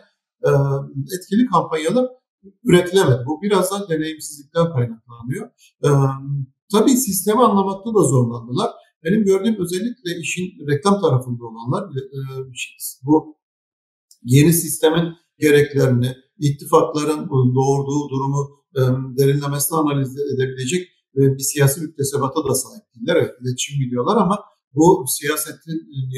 e, 0.45 0.49
etkili 1.17 1.45
kampanyalar 1.45 2.07
üretilemedi. 2.63 3.23
Bu 3.25 3.41
biraz 3.41 3.71
da 3.71 3.89
deneyimsizlikten 3.89 4.65
kaynaklanıyor. 4.65 5.49
E, 5.83 5.89
tabii 6.71 6.91
sistemi 6.91 7.43
anlamakta 7.43 7.89
da 7.89 8.03
zorlandılar. 8.03 8.69
Benim 9.03 9.23
gördüğüm 9.23 9.55
özellikle 9.59 10.19
işin 10.21 10.67
reklam 10.71 11.01
tarafında 11.01 11.45
olanlar 11.45 11.83
e, 11.83 12.19
bu 13.03 13.37
yeni 14.23 14.53
sistemin 14.53 15.13
gereklerini, 15.39 16.15
ittifakların 16.39 17.29
doğurduğu 17.29 18.09
durumu 18.09 18.59
derinlemesine 19.17 19.77
analiz 19.77 20.17
edebilecek 20.19 20.87
bir 21.15 21.43
siyasi 21.43 21.81
müktesebata 21.81 22.49
da 22.49 22.55
sahip 22.55 22.83
değiller. 22.95 23.15
Evet, 23.15 23.35
iletişim 23.41 23.79
biliyorlar 23.79 24.17
ama 24.17 24.39
bu 24.75 25.05
siyasetin 25.07 25.77
e, 25.95 26.17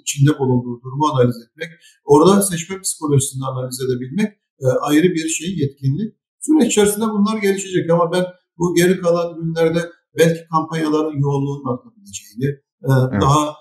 içinde 0.00 0.38
bulunduğu 0.38 0.80
durumu 0.82 1.06
analiz 1.06 1.36
etmek, 1.46 1.70
orada 2.04 2.42
seçme 2.42 2.80
psikolojisini 2.80 3.44
analiz 3.44 3.80
edebilmek 3.80 4.32
e, 4.60 4.66
ayrı 4.66 5.08
bir 5.14 5.28
şey, 5.28 5.58
yetkinlik. 5.58 6.14
Süreç 6.40 6.72
içerisinde 6.72 7.04
bunlar 7.04 7.36
gelişecek 7.38 7.90
ama 7.90 8.12
ben 8.12 8.24
bu 8.58 8.74
geri 8.74 9.00
kalan 9.00 9.40
günlerde 9.40 9.90
belki 10.18 10.40
kampanyaların 10.50 11.20
yoğunluğunun 11.20 11.72
artabileceğini, 11.72 12.48
e, 12.88 12.90
evet. 13.12 13.22
daha 13.22 13.54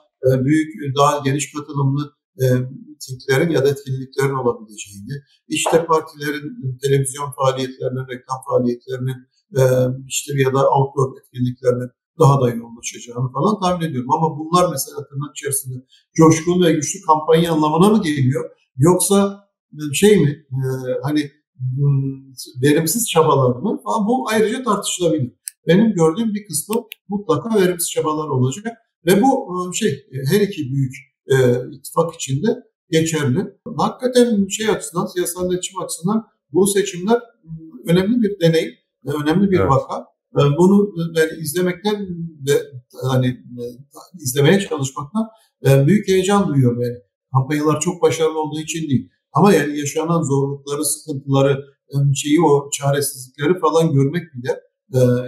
büyük, 0.46 0.98
daha 0.98 1.18
geniş 1.26 1.54
katılımlı 1.54 2.14
mitinglerin 2.88 3.50
ya 3.50 3.66
da 3.66 3.70
etkinliklerin 3.70 4.34
olabileceğini, 4.34 5.16
işte 5.48 5.86
partilerin 5.86 6.78
televizyon 6.84 7.32
faaliyetlerinin, 7.32 8.08
reklam 8.12 8.40
faaliyetlerinin 8.50 9.18
işte 10.08 10.32
ya 10.46 10.54
da 10.54 10.70
outdoor 10.70 11.18
etkinliklerinin 11.20 11.90
daha 12.20 12.42
da 12.42 12.50
yoğunlaşacağını 12.50 13.32
falan 13.32 13.60
tahmin 13.62 13.86
ediyorum. 13.86 14.12
Ama 14.12 14.40
bunlar 14.40 14.70
mesela 14.72 15.08
tırnak 15.08 15.38
içerisinde 15.38 15.86
coşkun 16.16 16.64
ve 16.64 16.72
güçlü 16.72 17.00
kampanya 17.02 17.52
anlamına 17.52 17.90
mı 17.90 18.04
geliyor? 18.04 18.50
Yoksa 18.78 19.48
şey 19.94 20.18
mi 20.18 20.46
hani 21.04 21.32
verimsiz 22.62 23.10
çabalar 23.10 23.56
mı 23.56 23.82
falan 23.84 24.08
bu 24.08 24.30
ayrıca 24.30 24.64
tartışılabilir. 24.64 25.34
Benim 25.68 25.94
gördüğüm 25.94 26.34
bir 26.34 26.48
kısmı 26.48 26.76
mutlaka 27.10 27.62
verimsiz 27.62 27.92
çabalar 27.92 28.28
olacak 28.28 28.78
ve 29.06 29.22
bu 29.22 29.50
şey 29.74 30.08
her 30.32 30.42
iki 30.42 30.62
büyük 30.74 30.96
e, 31.28 31.36
ittifak 31.72 32.16
içinde 32.16 32.48
geçerli. 32.92 33.40
Hakikaten 33.78 34.48
şey 34.48 34.70
açısından, 34.70 35.06
siyasal 35.06 35.52
iletişim 35.52 35.82
açısından 35.82 36.28
bu 36.54 36.68
seçimler 36.68 37.22
önemli 37.88 38.22
bir 38.22 38.40
deney, 38.40 38.78
önemli 39.06 39.52
bir 39.52 39.60
evet. 39.60 39.70
vaka. 39.70 40.06
Bunu 40.38 40.94
ben 41.16 41.42
izlemekten 41.42 42.08
ve 42.48 42.54
hani 43.10 43.38
izlemeye 44.20 44.60
çalışmaktan 44.60 45.28
büyük 45.64 46.08
heyecan 46.08 46.48
duyuyorum 46.48 46.82
yani. 46.82 46.98
Kampanyalar 47.34 47.80
çok 47.80 48.02
başarılı 48.02 48.42
olduğu 48.42 48.60
için 48.60 48.90
değil. 48.90 49.10
Ama 49.34 49.54
yani 49.54 49.80
yaşanan 49.80 50.22
zorlukları, 50.22 50.86
sıkıntıları, 50.86 51.64
şeyi 52.16 52.42
o 52.42 52.70
çaresizlikleri 52.70 53.60
falan 53.60 53.94
görmek 53.94 54.24
bile 54.34 54.50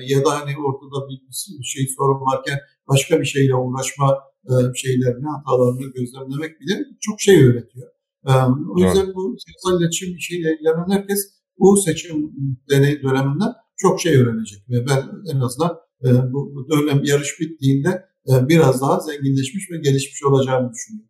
ya 0.07 0.25
da 0.25 0.39
hani 0.39 0.51
ortada 0.57 1.09
bir 1.09 1.63
şey 1.63 1.87
sorun 1.97 2.21
varken 2.21 2.59
başka 2.87 3.19
bir 3.19 3.25
şeyle 3.25 3.55
uğraşma 3.55 4.17
şeylerini, 4.75 5.27
hatalarını 5.37 5.93
gözlemlemek 5.95 6.59
bile 6.61 6.73
çok 7.01 7.21
şey 7.21 7.45
öğretiyor. 7.45 7.87
O 8.75 8.79
yüzden 8.79 9.13
bu 9.15 9.35
siyasal 9.39 9.81
iletişim 9.81 10.15
işiyle 10.15 10.53
ilgilenen 10.53 10.89
herkes 10.89 11.19
bu 11.59 11.77
seçim 11.77 12.31
deney 12.69 13.03
döneminden 13.03 13.53
çok 13.81 14.01
şey 14.01 14.15
öğrenecek 14.21 14.59
ve 14.69 14.85
ben 14.89 15.33
en 15.35 15.39
azından 15.39 15.77
e, 16.05 16.07
bu, 16.33 16.55
bu 16.55 16.69
dönem 16.69 17.03
yarış 17.03 17.39
bittiğinde 17.39 17.89
e, 18.29 18.47
biraz 18.49 18.81
daha 18.81 18.99
zenginleşmiş 18.99 19.71
ve 19.71 19.77
gelişmiş 19.77 20.23
olacağını 20.23 20.71
düşünüyorum. 20.73 21.09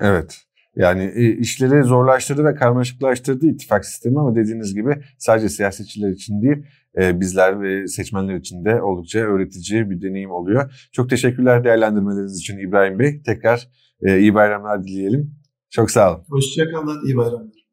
Evet. 0.00 0.40
Yani 0.76 1.12
e, 1.14 1.38
işleri 1.38 1.84
zorlaştırdı 1.84 2.44
ve 2.44 2.54
karmaşıklaştırdı 2.54 3.46
ittifak 3.46 3.86
sistemi 3.86 4.20
ama 4.20 4.34
dediğiniz 4.34 4.74
gibi 4.74 5.02
sadece 5.18 5.48
siyasetçiler 5.48 6.10
için 6.10 6.42
değil 6.42 6.56
e, 6.98 7.20
bizler 7.20 7.62
ve 7.62 7.88
seçmenler 7.88 8.34
için 8.34 8.64
de 8.64 8.82
oldukça 8.82 9.18
öğretici 9.18 9.90
bir 9.90 10.02
deneyim 10.02 10.30
oluyor. 10.30 10.88
Çok 10.92 11.10
teşekkürler 11.10 11.64
değerlendirmeleriniz 11.64 12.38
için 12.38 12.58
İbrahim 12.58 12.98
Bey. 12.98 13.22
Tekrar 13.22 13.68
e, 14.02 14.18
iyi 14.18 14.34
bayramlar 14.34 14.84
dileyelim. 14.84 15.34
Çok 15.70 15.90
sağ 15.90 16.14
olun. 16.14 16.24
Hoşçakalın, 16.28 17.06
iyi 17.06 17.16
bayramlar. 17.16 17.63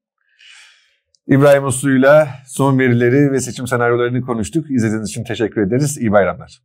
İbrahim 1.32 1.65
Uslu'yla 1.65 2.30
son 2.46 2.80
verileri 2.80 3.32
ve 3.32 3.39
seçim 3.39 3.67
senaryolarını 3.67 4.22
konuştuk. 4.22 4.72
İzlediğiniz 4.72 5.10
için 5.10 5.24
teşekkür 5.24 5.62
ederiz. 5.62 5.98
İyi 5.98 6.12
bayramlar. 6.12 6.62